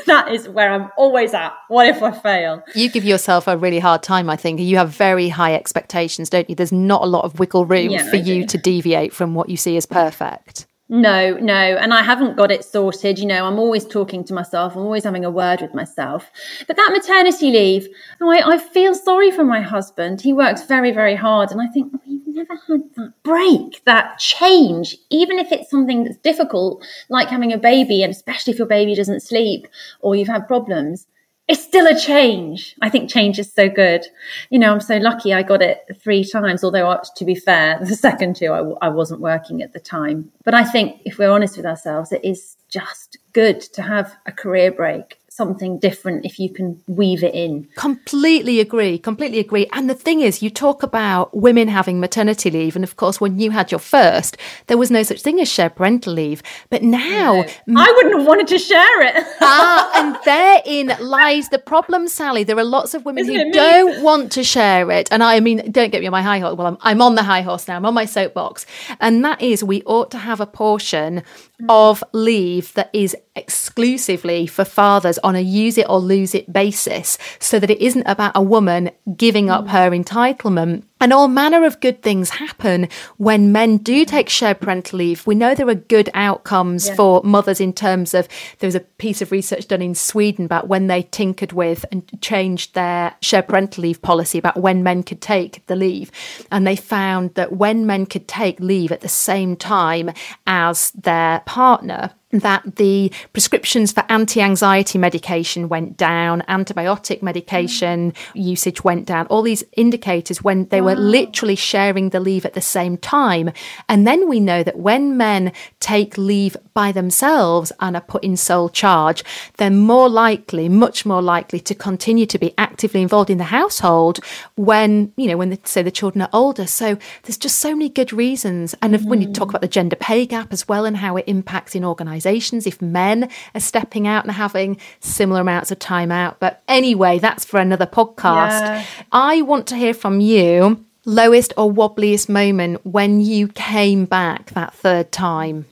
that 0.09 0.33
is 0.33 0.49
where 0.49 0.71
I'm 0.71 0.89
always 0.97 1.33
at. 1.33 1.53
What 1.69 1.87
if 1.87 2.03
I 2.03 2.11
fail? 2.11 2.63
You 2.75 2.89
give 2.89 3.05
yourself 3.05 3.47
a 3.47 3.57
really 3.57 3.79
hard 3.79 4.03
time, 4.03 4.29
I 4.29 4.35
think. 4.35 4.59
You 4.59 4.77
have 4.77 4.89
very 4.89 5.29
high 5.29 5.53
expectations, 5.53 6.29
don't 6.29 6.49
you? 6.49 6.55
There's 6.55 6.71
not 6.71 7.03
a 7.03 7.05
lot 7.05 7.23
of 7.23 7.39
wiggle 7.39 7.65
room 7.65 7.91
yeah, 7.91 8.09
for 8.09 8.17
you 8.17 8.45
to 8.47 8.57
deviate 8.57 9.13
from 9.13 9.35
what 9.35 9.49
you 9.49 9.57
see 9.57 9.77
as 9.77 9.85
perfect. 9.85 10.65
No, 10.91 11.35
no. 11.35 11.53
And 11.53 11.93
I 11.93 12.01
haven't 12.01 12.35
got 12.35 12.49
it 12.49 12.65
sorted. 12.65 13.19
You 13.19 13.27
know, 13.27 13.45
I'm 13.45 13.59
always 13.59 13.85
talking 13.85 14.23
to 14.23 14.33
myself. 14.33 14.75
I'm 14.75 14.81
always 14.81 15.03
having 15.03 15.23
a 15.23 15.29
word 15.29 15.61
with 15.61 15.75
myself. 15.75 16.31
But 16.65 16.77
that 16.77 16.91
maternity 16.91 17.51
leave, 17.51 17.87
oh, 18.19 18.31
I, 18.31 18.55
I 18.55 18.57
feel 18.57 18.95
sorry 18.95 19.29
for 19.29 19.43
my 19.43 19.61
husband. 19.61 20.19
He 20.19 20.33
works 20.33 20.63
very, 20.65 20.91
very 20.91 21.15
hard. 21.15 21.51
And 21.51 21.61
I 21.61 21.67
think, 21.67 21.93
oh, 21.95 22.18
never 22.39 22.59
had 22.67 22.83
that 22.95 23.13
break, 23.23 23.83
that 23.85 24.17
change, 24.19 24.97
even 25.09 25.39
if 25.39 25.51
it's 25.51 25.69
something 25.69 26.03
that's 26.03 26.17
difficult, 26.17 26.85
like 27.09 27.29
having 27.29 27.53
a 27.53 27.57
baby, 27.57 28.03
and 28.03 28.11
especially 28.11 28.53
if 28.53 28.59
your 28.59 28.67
baby 28.67 28.95
doesn't 28.95 29.21
sleep 29.21 29.67
or 30.01 30.15
you've 30.15 30.27
had 30.27 30.47
problems 30.47 31.07
it's 31.49 31.63
still 31.63 31.87
a 31.87 31.99
change. 31.99 32.75
I 32.79 32.89
think 32.89 33.09
change 33.09 33.39
is 33.39 33.51
so 33.51 33.69
good. 33.69 34.05
You 34.51 34.59
know, 34.59 34.71
I'm 34.71 34.79
so 34.79 34.97
lucky 34.97 35.33
I 35.33 35.41
got 35.41 35.63
it 35.63 35.83
three 35.99 36.23
times, 36.23 36.63
although 36.63 36.87
uh, 36.87 37.03
to 37.15 37.25
be 37.25 37.33
fair, 37.33 37.79
the 37.83 37.95
second 37.95 38.35
two 38.35 38.53
I, 38.53 38.85
I 38.85 38.89
wasn't 38.89 39.19
working 39.19 39.63
at 39.63 39.73
the 39.73 39.79
time. 39.79 40.31
But 40.45 40.53
I 40.53 40.63
think 40.63 41.01
if 41.05 41.17
we're 41.17 41.31
honest 41.31 41.57
with 41.57 41.65
ourselves, 41.65 42.11
it 42.11 42.23
is 42.23 42.55
just 42.69 43.17
good 43.33 43.61
to 43.61 43.81
have 43.81 44.15
a 44.27 44.31
career 44.31 44.71
break 44.71 45.18
something 45.39 45.79
different 45.79 46.25
if 46.25 46.37
you 46.37 46.49
can 46.51 46.67
weave 46.85 47.23
it 47.23 47.33
in. 47.33 47.65
Completely 47.75 48.59
agree. 48.59 48.97
Completely 48.97 49.39
agree. 49.39 49.67
And 49.71 49.89
the 49.89 49.95
thing 49.95 50.19
is, 50.19 50.43
you 50.43 50.49
talk 50.49 50.83
about 50.83 51.25
women 51.33 51.69
having 51.69 52.01
maternity 52.01 52.51
leave. 52.51 52.75
And 52.75 52.83
of 52.83 52.97
course, 52.97 53.21
when 53.21 53.39
you 53.39 53.51
had 53.51 53.71
your 53.71 53.79
first, 53.79 54.35
there 54.67 54.77
was 54.77 54.91
no 54.91 55.01
such 55.01 55.21
thing 55.21 55.39
as 55.39 55.49
shared 55.49 55.77
parental 55.77 56.11
leave. 56.11 56.43
But 56.69 56.83
now. 56.83 57.45
No. 57.65 57.81
I 57.81 57.89
wouldn't 57.95 58.17
have 58.19 58.27
wanted 58.27 58.47
to 58.49 58.59
share 58.59 59.01
it. 59.07 59.15
ah, 59.41 59.89
and 59.95 60.17
therein 60.25 60.87
lies 60.99 61.47
the 61.47 61.59
problem, 61.59 62.09
Sally. 62.09 62.43
There 62.43 62.57
are 62.57 62.65
lots 62.65 62.93
of 62.93 63.05
women 63.05 63.23
Isn't 63.23 63.47
who 63.47 63.51
don't 63.53 64.03
want 64.03 64.33
to 64.33 64.43
share 64.43 64.91
it. 64.91 65.07
And 65.09 65.23
I 65.23 65.39
mean, 65.39 65.71
don't 65.71 65.89
get 65.89 66.01
me 66.01 66.07
on 66.07 66.11
my 66.11 66.21
high 66.21 66.39
horse. 66.39 66.57
Well, 66.57 66.67
I'm, 66.67 66.77
I'm 66.81 67.01
on 67.01 67.15
the 67.15 67.23
high 67.23 67.43
horse 67.43 67.65
now. 67.65 67.77
I'm 67.77 67.85
on 67.85 67.93
my 67.93 68.05
soapbox. 68.05 68.65
And 68.99 69.23
that 69.23 69.41
is, 69.41 69.63
we 69.63 69.83
ought 69.83 70.11
to 70.11 70.17
have 70.17 70.41
a 70.41 70.45
portion 70.45 71.23
of 71.69 72.03
leave 72.11 72.73
that 72.73 72.89
is 72.91 73.15
exclusively 73.39 74.45
for 74.45 74.65
fathers 74.65 75.17
on 75.19 75.35
a 75.35 75.41
use 75.41 75.77
it 75.77 75.89
or 75.89 75.99
lose 75.99 76.35
it 76.35 76.51
basis 76.51 77.17
so 77.39 77.59
that 77.59 77.71
it 77.71 77.81
isn't 77.81 78.05
about 78.05 78.33
a 78.35 78.41
woman 78.41 78.91
giving 79.15 79.49
up 79.49 79.65
mm. 79.65 79.69
her 79.69 79.89
entitlement 79.91 80.83
and 81.01 81.13
all 81.13 81.29
manner 81.29 81.65
of 81.65 81.79
good 81.79 82.01
things 82.01 82.29
happen 82.29 82.89
when 83.17 83.51
men 83.51 83.77
do 83.77 84.03
mm. 84.03 84.07
take 84.07 84.27
shared 84.27 84.59
parental 84.59 84.99
leave. 84.99 85.25
We 85.25 85.35
know 85.35 85.55
there 85.55 85.69
are 85.69 85.75
good 85.75 86.09
outcomes 86.13 86.87
yeah. 86.87 86.95
for 86.95 87.21
mothers 87.23 87.61
in 87.61 87.71
terms 87.73 88.13
of 88.13 88.27
there 88.59 88.67
was 88.67 88.75
a 88.75 88.81
piece 88.81 89.21
of 89.21 89.31
research 89.31 89.67
done 89.67 89.81
in 89.81 89.95
Sweden 89.95 90.45
about 90.45 90.67
when 90.67 90.87
they 90.87 91.03
tinkered 91.03 91.53
with 91.53 91.85
and 91.91 92.03
changed 92.21 92.75
their 92.75 93.15
shared 93.21 93.47
parental 93.47 93.83
leave 93.83 94.01
policy 94.01 94.37
about 94.37 94.57
when 94.57 94.83
men 94.83 95.03
could 95.03 95.21
take 95.21 95.65
the 95.67 95.75
leave. 95.75 96.11
And 96.51 96.67
they 96.67 96.75
found 96.75 97.35
that 97.35 97.53
when 97.53 97.85
men 97.85 98.05
could 98.05 98.27
take 98.27 98.59
leave 98.59 98.91
at 98.91 99.01
the 99.01 99.09
same 99.09 99.55
time 99.55 100.11
as 100.45 100.91
their 100.91 101.41
partner, 101.45 102.11
that 102.31 102.75
the 102.75 103.11
prescriptions 103.33 103.91
for 103.91 104.03
anti 104.09 104.41
anxiety 104.41 104.99
medication 104.99 105.67
went 105.67 105.97
down, 105.97 106.43
antibiotic 106.47 107.21
medication 107.21 108.11
mm. 108.11 108.15
usage 108.33 108.83
went 108.83 109.05
down, 109.05 109.25
all 109.27 109.41
these 109.41 109.63
indicators 109.73 110.43
when 110.43 110.65
they 110.65 110.81
wow. 110.81 110.93
were 110.93 110.99
literally 110.99 111.55
sharing 111.55 112.09
the 112.09 112.19
leave 112.19 112.45
at 112.45 112.53
the 112.53 112.61
same 112.61 112.97
time. 112.97 113.51
And 113.87 114.05
then 114.05 114.29
we 114.29 114.39
know 114.39 114.63
that 114.63 114.77
when 114.77 115.17
men 115.17 115.51
take 115.79 116.17
leave 116.17 116.55
by 116.73 116.91
themselves 116.91 117.71
and 117.79 117.95
are 117.95 118.01
put 118.01 118.23
in 118.23 118.37
sole 118.37 118.69
charge, 118.69 119.23
they're 119.57 119.71
more 119.71 120.09
likely, 120.09 120.69
much 120.69 121.05
more 121.05 121.21
likely 121.21 121.59
to 121.61 121.73
continue 121.73 122.27
to 122.27 122.37
be 122.37 122.53
actively 122.57 123.01
involved 123.01 123.29
in 123.29 123.39
the 123.39 123.45
household 123.45 124.19
when, 124.55 125.11
you 125.17 125.27
know, 125.27 125.37
when 125.37 125.49
the, 125.49 125.59
say 125.63 125.81
the 125.81 125.91
children 125.91 126.21
are 126.21 126.29
older. 126.31 126.67
So 126.67 126.97
there's 127.23 127.37
just 127.37 127.57
so 127.57 127.75
many 127.75 127.89
good 127.89 128.13
reasons. 128.13 128.75
And 128.83 128.93
mm. 128.93 129.05
when 129.05 129.21
you 129.21 129.33
talk 129.33 129.47
mm. 129.47 129.51
about 129.51 129.61
the 129.61 129.67
gender 129.67 129.95
pay 129.95 130.27
gap 130.27 130.53
as 130.53 130.67
well 130.67 130.85
and 130.85 130.97
how 130.97 131.17
it 131.17 131.25
impacts 131.27 131.73
in 131.73 131.83
organisations, 131.83 132.18
organisations 132.19 132.67
if 132.67 132.81
men 132.81 133.29
are 133.55 133.59
stepping 133.59 134.07
out 134.07 134.25
and 134.25 134.33
having 134.33 134.77
similar 134.99 135.41
amounts 135.41 135.71
of 135.71 135.79
time 135.79 136.11
out. 136.11 136.39
But 136.39 136.61
anyway, 136.67 137.19
that's 137.19 137.45
for 137.45 137.59
another 137.59 137.85
podcast. 137.85 138.61
Yeah. 138.61 138.85
I 139.11 139.41
want 139.41 139.67
to 139.67 139.75
hear 139.75 139.93
from 139.93 140.19
you 140.19 140.85
lowest 141.05 141.53
or 141.57 141.71
wobbliest 141.71 142.29
moment 142.29 142.85
when 142.85 143.21
you 143.21 143.47
came 143.47 144.05
back 144.05 144.51
that 144.51 144.73
third 144.73 145.11
time. 145.11 145.65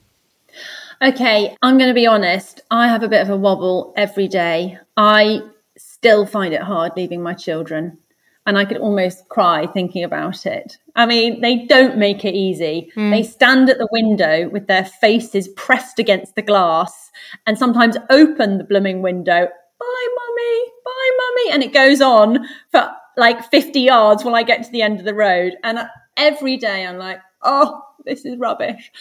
Okay, 1.01 1.55
I'm 1.62 1.77
going 1.77 1.89
to 1.89 1.93
be 1.93 2.07
honest. 2.07 2.62
I 2.71 2.88
have 2.88 3.03
a 3.03 3.07
bit 3.07 3.21
of 3.21 3.29
a 3.29 3.38
wobble 3.38 3.93
every 3.95 4.27
day. 4.27 4.79
I 4.95 5.41
still 5.77 6.25
find 6.25 6.53
it 6.53 6.62
hard 6.62 6.93
leaving 6.95 7.21
my 7.21 7.36
children. 7.36 7.99
And 8.47 8.57
I 8.57 8.65
could 8.65 8.77
almost 8.77 9.29
cry 9.29 9.67
thinking 9.67 10.03
about 10.03 10.47
it. 10.47 10.77
I 10.95 11.05
mean, 11.05 11.41
they 11.41 11.65
don't 11.65 11.97
make 11.97 12.25
it 12.25 12.33
easy. 12.33 12.91
Mm. 12.95 13.12
They 13.12 13.21
stand 13.21 13.69
at 13.69 13.77
the 13.77 13.88
window 13.91 14.49
with 14.49 14.65
their 14.65 14.86
faces 14.86 15.47
pressed 15.49 15.99
against 15.99 16.33
the 16.33 16.41
glass 16.41 17.12
and 17.45 17.57
sometimes 17.57 17.97
open 18.10 18.57
the 18.57 18.63
blooming 18.63 19.03
window. 19.03 19.47
Bye, 19.79 20.07
mummy. 20.15 20.71
Bye, 20.86 21.12
mummy. 21.17 21.51
And 21.51 21.63
it 21.63 21.73
goes 21.73 22.01
on 22.01 22.47
for 22.71 22.89
like 23.15 23.43
50 23.51 23.79
yards 23.79 24.23
when 24.23 24.33
I 24.33 24.43
get 24.43 24.63
to 24.63 24.71
the 24.71 24.81
end 24.81 24.99
of 24.99 25.05
the 25.05 25.13
road. 25.13 25.57
And 25.63 25.79
every 26.15 26.57
day 26.57 26.88
I'm 26.88 26.97
like, 26.97 27.19
oh, 27.43 27.81
this 28.08 28.26
is 28.26 28.38
rubbish. 28.38 28.91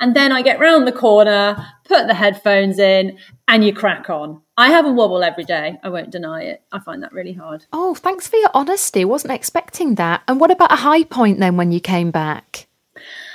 And 0.00 0.16
then 0.16 0.32
I 0.32 0.42
get 0.42 0.60
round 0.60 0.86
the 0.86 0.92
corner, 0.92 1.66
put 1.84 2.06
the 2.06 2.14
headphones 2.14 2.78
in, 2.78 3.18
and 3.48 3.64
you 3.64 3.74
crack 3.74 4.08
on. 4.08 4.40
I 4.56 4.70
have 4.70 4.86
a 4.86 4.92
wobble 4.92 5.22
every 5.22 5.44
day. 5.44 5.78
I 5.82 5.88
won't 5.88 6.10
deny 6.10 6.42
it. 6.42 6.62
I 6.72 6.78
find 6.78 7.02
that 7.02 7.12
really 7.12 7.32
hard. 7.32 7.66
Oh, 7.72 7.94
thanks 7.94 8.28
for 8.28 8.36
your 8.36 8.50
honesty. 8.54 9.02
I 9.02 9.04
wasn't 9.04 9.34
expecting 9.34 9.96
that. 9.96 10.22
And 10.28 10.40
what 10.40 10.50
about 10.50 10.72
a 10.72 10.76
high 10.76 11.04
point 11.04 11.40
then 11.40 11.56
when 11.56 11.72
you 11.72 11.80
came 11.80 12.10
back? 12.10 12.66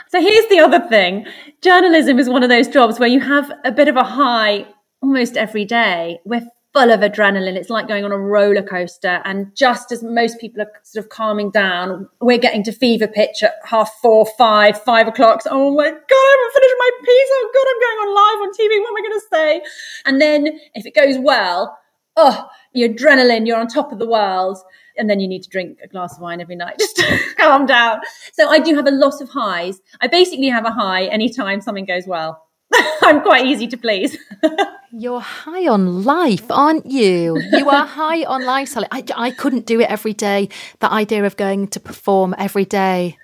So 0.09 0.21
here's 0.21 0.47
the 0.47 0.59
other 0.59 0.79
thing 0.87 1.27
journalism 1.61 2.17
is 2.19 2.29
one 2.29 2.43
of 2.43 2.49
those 2.49 2.67
jobs 2.67 2.99
where 2.99 3.09
you 3.09 3.19
have 3.19 3.51
a 3.65 3.71
bit 3.71 3.87
of 3.87 3.97
a 3.97 4.03
high 4.03 4.65
almost 5.01 5.37
every 5.37 5.65
day. 5.65 6.19
We're 6.25 6.47
full 6.77 6.91
of 6.91 6.99
adrenaline. 6.99 7.55
It's 7.55 7.71
like 7.71 7.87
going 7.87 8.05
on 8.05 8.11
a 8.11 8.19
roller 8.19 8.61
coaster. 8.61 9.19
And 9.25 9.55
just 9.55 9.91
as 9.91 10.03
most 10.03 10.39
people 10.39 10.61
are 10.61 10.71
sort 10.83 11.03
of 11.03 11.09
calming 11.09 11.49
down, 11.49 12.07
we're 12.21 12.37
getting 12.37 12.63
to 12.65 12.71
fever 12.71 13.07
pitch 13.07 13.41
at 13.41 13.55
half 13.63 13.91
four, 13.99 14.27
five, 14.37 14.79
five 14.83 15.07
o'clock. 15.07 15.41
So, 15.41 15.49
oh 15.51 15.73
my 15.73 15.89
God, 15.89 15.95
I 16.11 16.37
haven't 16.37 16.53
finished 16.53 16.75
my 16.77 16.91
piece. 17.01 17.29
Oh 17.31 17.49
God, 17.53 17.65
I'm 17.67 17.81
going 17.81 17.99
on 18.03 18.15
live 18.15 18.41
on 18.43 18.53
TV. 18.53 18.79
What 18.79 18.89
am 18.89 18.95
I 18.95 19.07
going 19.07 19.19
to 19.19 19.25
say? 19.31 19.61
And 20.05 20.21
then 20.21 20.59
if 20.75 20.85
it 20.85 20.93
goes 20.93 21.17
well, 21.17 21.79
oh, 22.15 22.47
your 22.73 22.89
adrenaline, 22.89 23.47
you're 23.47 23.59
on 23.59 23.67
top 23.67 23.91
of 23.91 23.97
the 23.97 24.07
world. 24.07 24.59
And 24.99 25.09
then 25.09 25.19
you 25.19 25.27
need 25.27 25.41
to 25.43 25.49
drink 25.49 25.79
a 25.83 25.87
glass 25.87 26.15
of 26.15 26.21
wine 26.21 26.41
every 26.41 26.55
night 26.55 26.75
just 26.79 26.95
to 26.97 27.19
calm 27.39 27.65
down. 27.65 28.01
So 28.33 28.49
I 28.49 28.59
do 28.59 28.75
have 28.75 28.85
a 28.85 28.91
lot 28.91 29.19
of 29.19 29.29
highs. 29.29 29.79
I 29.99 30.07
basically 30.07 30.49
have 30.49 30.65
a 30.65 30.71
high 30.71 31.05
anytime 31.05 31.59
something 31.59 31.85
goes 31.85 32.05
well. 32.05 32.46
I'm 33.01 33.21
quite 33.21 33.45
easy 33.45 33.67
to 33.67 33.77
please. 33.77 34.17
You're 34.91 35.21
high 35.21 35.67
on 35.67 36.03
life, 36.03 36.49
aren't 36.49 36.85
you? 36.85 37.39
You 37.51 37.69
are 37.69 37.85
high 37.85 38.23
on 38.23 38.45
life, 38.45 38.69
Sally. 38.69 38.87
I, 38.91 39.03
I 39.15 39.31
couldn't 39.31 39.65
do 39.65 39.79
it 39.79 39.89
every 39.89 40.13
day. 40.13 40.49
The 40.79 40.91
idea 40.91 41.25
of 41.25 41.37
going 41.37 41.67
to 41.69 41.79
perform 41.79 42.35
every 42.37 42.65
day. 42.65 43.17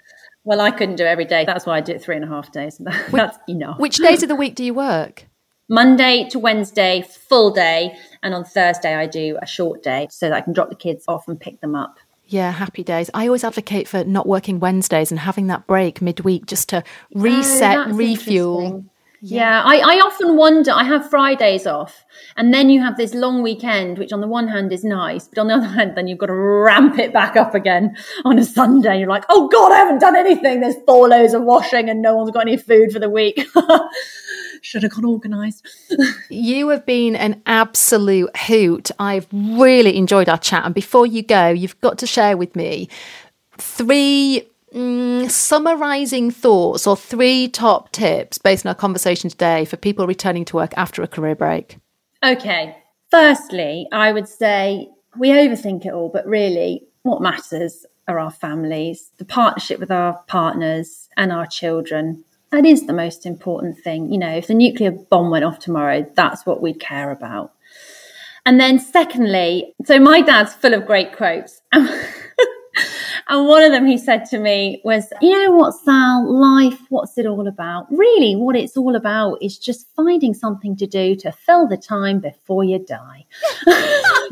Well, 0.44 0.60
I 0.60 0.72
couldn't 0.72 0.98
do 0.98 1.06
it 1.06 1.08
every 1.08 1.26
day. 1.26 1.46
That's 1.46 1.66
why 1.66 1.78
I 1.78 1.82
do 1.82 1.94
it 1.94 2.02
three 2.02 2.16
and 2.16 2.26
a 2.26 2.28
half 2.28 2.52
days. 2.52 2.78
That's 2.80 3.12
which, 3.12 3.28
enough. 3.48 3.80
Which 3.80 3.98
days 3.98 4.24
of 4.24 4.30
the 4.30 4.36
week 4.36 4.56
do 4.56 4.64
you 4.64 4.74
work? 4.74 5.26
Monday 5.70 6.28
to 6.30 6.40
Wednesday, 6.40 7.02
full 7.02 7.52
day. 7.52 7.96
And 8.22 8.34
on 8.34 8.44
Thursday, 8.44 8.94
I 8.94 9.08
do 9.08 9.38
a 9.42 9.48
short 9.48 9.82
day 9.82 10.08
so 10.12 10.30
that 10.30 10.36
I 10.36 10.42
can 10.42 10.54
drop 10.54 10.70
the 10.70 10.76
kids 10.76 11.06
off 11.08 11.28
and 11.28 11.40
pick 11.40 11.62
them 11.62 11.76
up. 11.76 11.98
Yeah, 12.26 12.52
happy 12.52 12.84
days. 12.84 13.10
I 13.14 13.28
always 13.28 13.44
advocate 13.44 13.88
for 13.88 14.04
not 14.04 14.28
working 14.28 14.60
Wednesdays 14.60 15.12
and 15.12 15.20
having 15.20 15.48
that 15.48 15.68
break 15.68 16.02
midweek 16.02 16.46
just 16.46 16.70
to 16.70 16.84
reset, 17.14 17.78
oh, 17.88 17.94
refuel. 17.94 18.86
Yeah, 19.26 19.64
I, 19.64 19.78
I 19.78 20.00
often 20.06 20.36
wonder. 20.36 20.72
I 20.72 20.84
have 20.84 21.10
Fridays 21.10 21.66
off, 21.66 22.04
and 22.36 22.54
then 22.54 22.70
you 22.70 22.82
have 22.82 22.98
this 22.98 23.14
long 23.14 23.42
weekend, 23.42 23.98
which 23.98 24.12
on 24.12 24.20
the 24.20 24.28
one 24.28 24.50
hand 24.50 24.74
is 24.74 24.84
nice, 24.84 25.30
but 25.30 25.38
on 25.38 25.48
the 25.48 25.54
other 25.54 25.66
hand, 25.68 25.96
then 25.96 26.08
you've 26.08 26.18
got 26.18 26.26
to 26.26 26.34
ramp 26.34 27.00
it 27.00 27.14
back 27.14 27.38
up 27.38 27.56
again 27.56 27.96
on 28.26 28.38
a 28.38 28.44
Sunday. 28.44 29.00
You're 29.00 29.08
like, 29.08 29.24
oh 29.30 29.48
God, 29.48 29.72
I 29.72 29.78
haven't 29.78 30.00
done 30.00 30.18
anything. 30.18 30.60
There's 30.60 30.76
four 30.86 31.08
loads 31.08 31.34
of 31.34 31.44
washing, 31.44 31.90
and 31.90 32.02
no 32.02 32.18
one's 32.18 32.32
got 32.32 32.42
any 32.42 32.58
food 32.58 32.92
for 32.92 33.00
the 33.00 33.10
week. 33.10 33.40
Should 34.62 34.84
have 34.84 34.92
got 34.92 35.06
organised. 35.06 35.66
you 36.30 36.68
have 36.68 36.86
been 36.86 37.16
an 37.16 37.42
absolute 37.46 38.36
hoot. 38.36 38.92
I've 39.00 39.28
really 39.32 39.96
enjoyed 39.96 40.28
our 40.28 40.38
chat. 40.38 40.66
And 40.66 40.76
before 40.76 41.06
you 41.06 41.24
go, 41.24 41.48
you've 41.48 41.80
got 41.80 41.98
to 42.00 42.08
share 42.08 42.36
with 42.36 42.58
me 42.58 42.90
three 43.58 44.50
mm, 44.74 45.30
summarizing 45.30 46.32
thoughts 46.32 46.88
or 46.88 46.98
three 46.98 47.48
top 47.48 47.92
tips 47.92 48.38
based 48.38 48.66
on 48.66 48.70
our 48.70 48.76
conversation 48.76 49.30
today 49.30 49.66
for 49.66 49.78
people 49.78 50.08
returning 50.08 50.46
to 50.46 50.56
work 50.56 50.74
after 50.76 51.02
a 51.04 51.08
career 51.08 51.36
break? 51.36 51.78
Okay. 52.24 52.78
Firstly, 53.12 53.88
I 53.92 54.12
would 54.12 54.28
say 54.28 54.90
we 55.18 55.30
overthink 55.30 55.86
it 55.86 55.94
all, 55.94 56.10
but 56.10 56.26
really, 56.26 56.84
what 57.04 57.22
matters 57.22 57.86
are 58.08 58.20
our 58.20 58.32
families, 58.32 59.12
the 59.18 59.26
partnership 59.26 59.80
with 59.80 59.92
our 59.92 60.24
partners 60.28 61.10
and 61.16 61.32
our 61.32 61.46
children. 61.46 62.24
That 62.52 62.66
is 62.66 62.86
the 62.86 62.94
most 62.94 63.26
important 63.26 63.78
thing. 63.80 64.12
You 64.12 64.18
know, 64.18 64.36
if 64.36 64.48
the 64.48 64.54
nuclear 64.54 64.92
bomb 64.92 65.30
went 65.30 65.46
off 65.46 65.60
tomorrow, 65.60 66.06
that's 66.16 66.46
what 66.46 66.62
we'd 66.62 66.80
care 66.80 67.12
about. 67.12 67.54
And 68.46 68.60
then, 68.60 68.78
secondly, 68.78 69.74
so 69.86 70.00
my 70.00 70.22
dad's 70.22 70.54
full 70.54 70.74
of 70.74 70.86
great 70.86 71.16
quotes. 71.16 71.62
And 73.34 73.48
one 73.48 73.64
of 73.64 73.72
them 73.72 73.88
he 73.88 73.98
said 73.98 74.26
to 74.26 74.38
me 74.38 74.80
was, 74.84 75.12
You 75.20 75.32
know 75.32 75.54
what, 75.54 75.72
Sal, 75.72 76.32
life, 76.32 76.80
what's 76.90 77.18
it 77.18 77.26
all 77.26 77.48
about? 77.48 77.88
Really, 77.90 78.36
what 78.36 78.56
it's 78.56 78.78
all 78.78 78.96
about 78.96 79.42
is 79.42 79.58
just 79.58 79.88
finding 79.96 80.36
something 80.36 80.76
to 80.76 80.86
do 80.86 81.16
to 81.16 81.32
fill 81.32 81.68
the 81.68 81.76
time 81.76 82.20
before 82.20 82.64
you 82.64 82.78
die. 82.78 83.26
I 83.68 84.30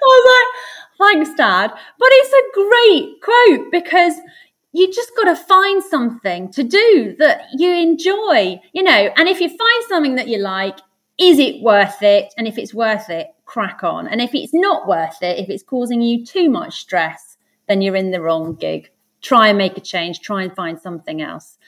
was 0.00 0.48
like, 0.98 1.12
Thanks, 1.12 1.34
Dad. 1.36 1.72
But 1.72 2.08
it's 2.10 2.32
a 2.32 2.52
great 2.54 3.20
quote 3.20 3.70
because 3.70 4.14
you 4.72 4.90
just 4.90 5.14
got 5.14 5.24
to 5.24 5.36
find 5.36 5.84
something 5.84 6.50
to 6.52 6.62
do 6.62 7.14
that 7.18 7.48
you 7.52 7.70
enjoy, 7.70 8.62
you 8.72 8.82
know. 8.82 9.10
And 9.14 9.28
if 9.28 9.42
you 9.42 9.48
find 9.48 9.84
something 9.90 10.14
that 10.14 10.28
you 10.28 10.38
like, 10.38 10.78
is 11.18 11.38
it 11.38 11.62
worth 11.62 12.02
it? 12.02 12.32
And 12.38 12.48
if 12.48 12.56
it's 12.56 12.72
worth 12.72 13.10
it, 13.10 13.26
crack 13.44 13.84
on. 13.84 14.08
And 14.08 14.22
if 14.22 14.34
it's 14.34 14.54
not 14.54 14.88
worth 14.88 15.22
it, 15.22 15.38
if 15.38 15.50
it's 15.50 15.62
causing 15.62 16.00
you 16.00 16.24
too 16.24 16.48
much 16.48 16.80
stress, 16.80 17.33
then 17.68 17.82
you're 17.82 17.96
in 17.96 18.10
the 18.10 18.20
wrong 18.20 18.54
gig. 18.54 18.90
Try 19.22 19.48
and 19.48 19.58
make 19.58 19.76
a 19.76 19.80
change, 19.80 20.20
try 20.20 20.42
and 20.42 20.54
find 20.54 20.80
something 20.80 21.22
else. 21.22 21.58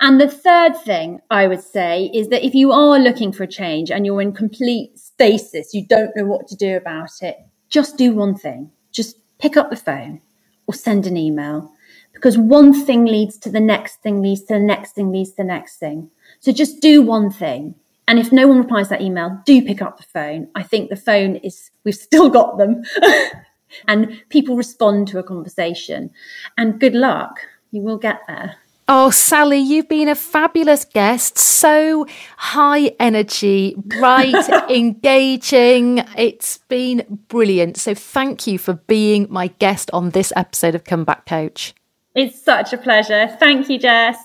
And 0.00 0.20
the 0.20 0.30
third 0.30 0.76
thing 0.76 1.20
I 1.30 1.46
would 1.46 1.62
say 1.62 2.10
is 2.14 2.28
that 2.28 2.44
if 2.44 2.54
you 2.54 2.72
are 2.72 2.98
looking 2.98 3.32
for 3.32 3.44
a 3.44 3.48
change 3.48 3.90
and 3.90 4.06
you're 4.06 4.22
in 4.22 4.32
complete 4.32 4.98
stasis, 4.98 5.74
you 5.74 5.86
don't 5.86 6.16
know 6.16 6.24
what 6.24 6.46
to 6.48 6.56
do 6.56 6.76
about 6.76 7.10
it, 7.20 7.36
just 7.68 7.96
do 7.96 8.14
one 8.14 8.34
thing. 8.36 8.70
Just 8.92 9.16
pick 9.38 9.56
up 9.56 9.70
the 9.70 9.76
phone 9.76 10.20
or 10.66 10.74
send 10.74 11.06
an 11.06 11.16
email 11.16 11.72
because 12.12 12.38
one 12.38 12.84
thing 12.84 13.04
leads 13.04 13.38
to 13.38 13.50
the 13.50 13.60
next 13.60 14.02
thing, 14.02 14.22
leads 14.22 14.42
to 14.44 14.54
the 14.54 14.60
next 14.60 14.92
thing, 14.92 15.12
leads 15.12 15.30
to 15.30 15.36
the 15.38 15.44
next 15.44 15.78
thing. 15.78 16.10
So 16.40 16.52
just 16.52 16.80
do 16.80 17.02
one 17.02 17.30
thing. 17.30 17.74
And 18.06 18.18
if 18.18 18.32
no 18.32 18.48
one 18.48 18.58
replies 18.58 18.88
that 18.88 19.02
email, 19.02 19.40
do 19.44 19.62
pick 19.62 19.82
up 19.82 19.98
the 19.98 20.02
phone. 20.04 20.48
I 20.54 20.62
think 20.62 20.90
the 20.90 20.96
phone 20.96 21.36
is, 21.36 21.70
we've 21.84 21.94
still 21.94 22.30
got 22.30 22.56
them. 22.56 22.82
and 23.86 24.22
people 24.28 24.56
respond 24.56 25.08
to 25.08 25.18
a 25.18 25.22
conversation. 25.22 26.10
And 26.56 26.80
good 26.80 26.94
luck, 26.94 27.40
you 27.70 27.82
will 27.82 27.98
get 27.98 28.20
there. 28.26 28.56
Oh, 28.90 29.10
Sally, 29.10 29.58
you've 29.58 29.88
been 29.88 30.08
a 30.08 30.14
fabulous 30.14 30.86
guest. 30.86 31.36
So 31.36 32.06
high 32.38 32.92
energy, 32.98 33.74
bright, 33.76 34.48
engaging. 34.70 36.02
It's 36.16 36.56
been 36.68 37.20
brilliant. 37.28 37.76
So 37.76 37.94
thank 37.94 38.46
you 38.46 38.58
for 38.58 38.74
being 38.74 39.26
my 39.28 39.48
guest 39.48 39.90
on 39.92 40.10
this 40.10 40.32
episode 40.36 40.74
of 40.74 40.84
Comeback 40.84 41.26
Coach. 41.26 41.74
It's 42.14 42.42
such 42.42 42.72
a 42.72 42.78
pleasure. 42.78 43.28
Thank 43.38 43.68
you, 43.68 43.78
Jess. 43.78 44.16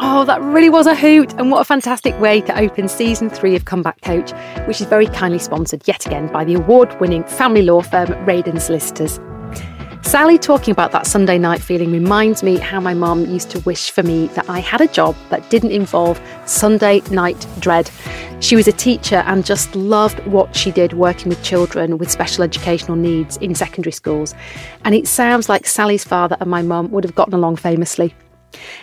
Oh, 0.00 0.24
that 0.26 0.40
really 0.40 0.70
was 0.70 0.86
a 0.86 0.94
hoot. 0.94 1.32
And 1.34 1.50
what 1.50 1.60
a 1.60 1.64
fantastic 1.64 2.18
way 2.20 2.40
to 2.42 2.56
open 2.56 2.88
season 2.88 3.28
three 3.28 3.56
of 3.56 3.64
Comeback 3.64 4.00
Coach, 4.02 4.30
which 4.68 4.80
is 4.80 4.86
very 4.86 5.06
kindly 5.06 5.40
sponsored 5.40 5.86
yet 5.88 6.06
again 6.06 6.30
by 6.32 6.44
the 6.44 6.54
award 6.54 6.98
winning 7.00 7.24
family 7.24 7.62
law 7.62 7.82
firm 7.82 8.06
Rayden 8.24 8.60
Solicitors. 8.60 9.18
Sally 10.02 10.38
talking 10.38 10.70
about 10.70 10.92
that 10.92 11.06
Sunday 11.06 11.36
night 11.36 11.60
feeling 11.60 11.90
reminds 11.90 12.44
me 12.44 12.58
how 12.58 12.78
my 12.78 12.94
mum 12.94 13.26
used 13.26 13.50
to 13.50 13.60
wish 13.60 13.90
for 13.90 14.04
me 14.04 14.28
that 14.28 14.48
I 14.48 14.60
had 14.60 14.80
a 14.80 14.86
job 14.86 15.16
that 15.30 15.50
didn't 15.50 15.72
involve 15.72 16.20
Sunday 16.46 17.00
night 17.10 17.46
dread. 17.58 17.90
She 18.38 18.54
was 18.54 18.68
a 18.68 18.72
teacher 18.72 19.24
and 19.26 19.44
just 19.44 19.74
loved 19.74 20.24
what 20.26 20.54
she 20.54 20.70
did 20.70 20.92
working 20.92 21.28
with 21.28 21.42
children 21.42 21.98
with 21.98 22.08
special 22.08 22.44
educational 22.44 22.96
needs 22.96 23.36
in 23.38 23.56
secondary 23.56 23.92
schools. 23.92 24.32
And 24.84 24.94
it 24.94 25.08
sounds 25.08 25.48
like 25.48 25.66
Sally's 25.66 26.04
father 26.04 26.36
and 26.38 26.48
my 26.48 26.62
mum 26.62 26.92
would 26.92 27.02
have 27.02 27.16
gotten 27.16 27.34
along 27.34 27.56
famously. 27.56 28.14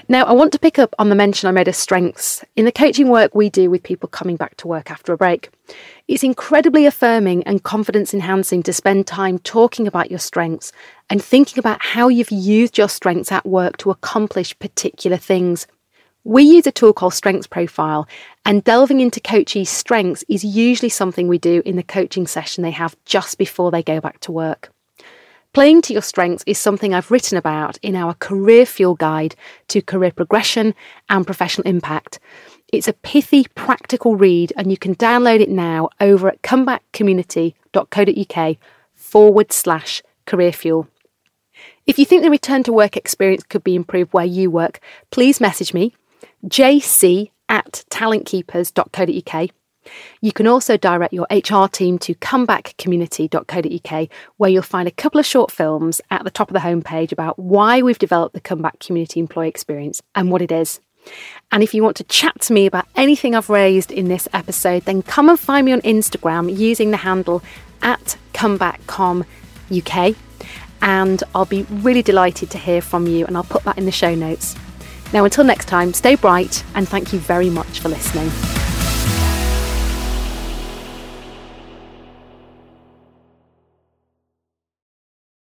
Now, 0.08 0.26
I 0.26 0.34
want 0.34 0.52
to 0.54 0.60
pick 0.60 0.78
up 0.78 0.94
on 1.00 1.10
the 1.10 1.16
mention 1.16 1.50
I 1.50 1.52
made 1.52 1.68
of 1.68 1.76
strengths. 1.76 2.44
In 2.56 2.66
the 2.66 2.72
coaching 2.72 3.10
work 3.10 3.34
we 3.34 3.50
do 3.50 3.70
with 3.70 3.84
people 3.84 4.08
coming 4.08 4.36
back 4.36 4.56
to 4.58 4.68
work 4.68 4.92
after 4.92 5.12
a 5.14 5.18
break, 5.18 5.50
it's 6.08 6.24
incredibly 6.24 6.86
affirming 6.86 7.44
and 7.44 7.64
confidence 7.64 8.14
enhancing 8.14 8.62
to 8.64 8.74
spend 8.74 9.08
time 9.08 9.40
talking 9.40 9.88
about 9.88 10.10
your 10.10 10.20
strengths 10.20 10.72
and 11.10 11.24
thinking 11.24 11.60
about 11.60 11.84
how 11.84 12.08
you've 12.08 12.32
used 12.32 12.78
your 12.78 12.90
strengths 12.90 13.32
at 13.32 13.46
work 13.46 13.78
to 13.78 13.92
accomplish 13.92 14.58
particular 14.60 15.18
things. 15.18 15.66
We 16.24 16.44
use 16.44 16.66
a 16.66 16.72
tool 16.72 16.94
called 16.94 17.14
Strengths 17.14 17.46
Profile, 17.46 18.08
and 18.46 18.64
delving 18.64 19.00
into 19.00 19.20
coachees' 19.20 19.68
strengths 19.68 20.24
is 20.28 20.44
usually 20.44 20.90
something 20.90 21.28
we 21.28 21.38
do 21.38 21.62
in 21.66 21.76
the 21.76 21.84
coaching 21.84 22.26
session 22.26 22.64
they 22.64 22.72
have 22.72 22.96
just 23.06 23.38
before 23.38 23.70
they 23.70 23.84
go 23.84 24.02
back 24.02 24.20
to 24.22 24.32
work. 24.32 24.72
Playing 25.56 25.82
to 25.84 25.94
your 25.94 26.02
strengths 26.02 26.44
is 26.46 26.58
something 26.58 26.94
I've 26.94 27.12
written 27.12 27.38
about 27.38 27.78
in 27.78 27.96
our 27.96 28.14
Career 28.16 28.66
Fuel 28.66 28.96
Guide 28.96 29.38
to 29.70 29.82
Career 29.82 30.12
Progression 30.12 30.76
and 31.08 31.26
Professional 31.26 31.66
Impact. 31.66 32.20
It's 32.74 32.90
a 32.90 32.94
pithy, 32.94 33.46
practical 33.56 34.18
read, 34.18 34.52
and 34.58 34.70
you 34.70 34.76
can 34.76 34.96
download 34.96 35.40
it 35.40 35.48
now 35.48 35.88
over 36.02 36.28
at 36.28 36.42
comebackcommunity.co.uk 36.42 38.58
forward 38.96 39.54
slash 39.54 40.04
career 40.26 40.52
fuel. 40.52 40.90
If 41.86 41.98
you 41.98 42.04
think 42.04 42.24
the 42.24 42.30
return 42.30 42.64
to 42.64 42.74
work 42.74 42.98
experience 42.98 43.44
could 43.44 43.64
be 43.64 43.76
improved 43.76 44.12
where 44.12 44.26
you 44.26 44.52
work, 44.52 44.82
please 45.10 45.40
message 45.40 45.74
me, 45.74 45.96
jc 46.46 47.32
at 47.48 47.86
talentkeepers.co.uk. 47.90 49.50
You 50.22 50.32
can 50.32 50.48
also 50.48 50.78
direct 50.78 51.14
your 51.14 51.28
HR 51.30 51.68
team 51.68 51.98
to 52.00 52.16
comebackcommunity.co.uk, 52.16 54.10
where 54.38 54.50
you'll 54.50 54.64
find 54.64 54.88
a 54.88 54.92
couple 54.92 55.20
of 55.20 55.26
short 55.26 55.52
films 55.52 56.02
at 56.12 56.24
the 56.24 56.32
top 56.32 56.50
of 56.50 56.54
the 56.54 56.60
homepage 56.60 57.12
about 57.12 57.38
why 57.40 57.82
we've 57.82 58.00
developed 58.00 58.34
the 58.34 58.42
Comeback 58.42 58.80
Community 58.80 59.20
Employee 59.20 59.50
Experience 59.50 60.02
and 60.16 60.32
what 60.32 60.42
it 60.42 60.52
is. 60.52 60.80
And 61.52 61.62
if 61.62 61.74
you 61.74 61.84
want 61.84 61.98
to 61.98 62.04
chat 62.06 62.42
to 62.42 62.54
me 62.54 62.66
about 62.66 62.88
anything 62.96 63.36
I've 63.36 63.50
raised 63.50 63.92
in 63.92 64.08
this 64.08 64.28
episode, 64.34 64.86
then 64.86 65.04
come 65.04 65.30
and 65.30 65.40
find 65.40 65.66
me 65.66 65.72
on 65.72 65.82
Instagram 65.82 66.58
using 66.58 66.92
the 66.92 66.98
handle 66.98 67.44
at 67.82 68.18
comebackcomuk. 68.34 70.16
And 70.82 71.24
I'll 71.34 71.46
be 71.46 71.64
really 71.70 72.02
delighted 72.02 72.50
to 72.52 72.58
hear 72.58 72.82
from 72.82 73.08
you, 73.08 73.26
and 73.26 73.38
I'll 73.38 73.44
put 73.44 73.64
that 73.64 73.78
in 73.78 73.86
the 73.86 73.92
show 73.92 74.14
notes. 74.16 74.56
Now, 75.14 75.24
until 75.24 75.44
next 75.44 75.66
time, 75.66 75.94
stay 75.94 76.16
bright, 76.16 76.64
and 76.74 76.88
thank 76.88 77.14
you 77.14 77.20
very 77.20 77.50
much 77.50 77.80
for 77.80 77.90
listening. 77.90 78.32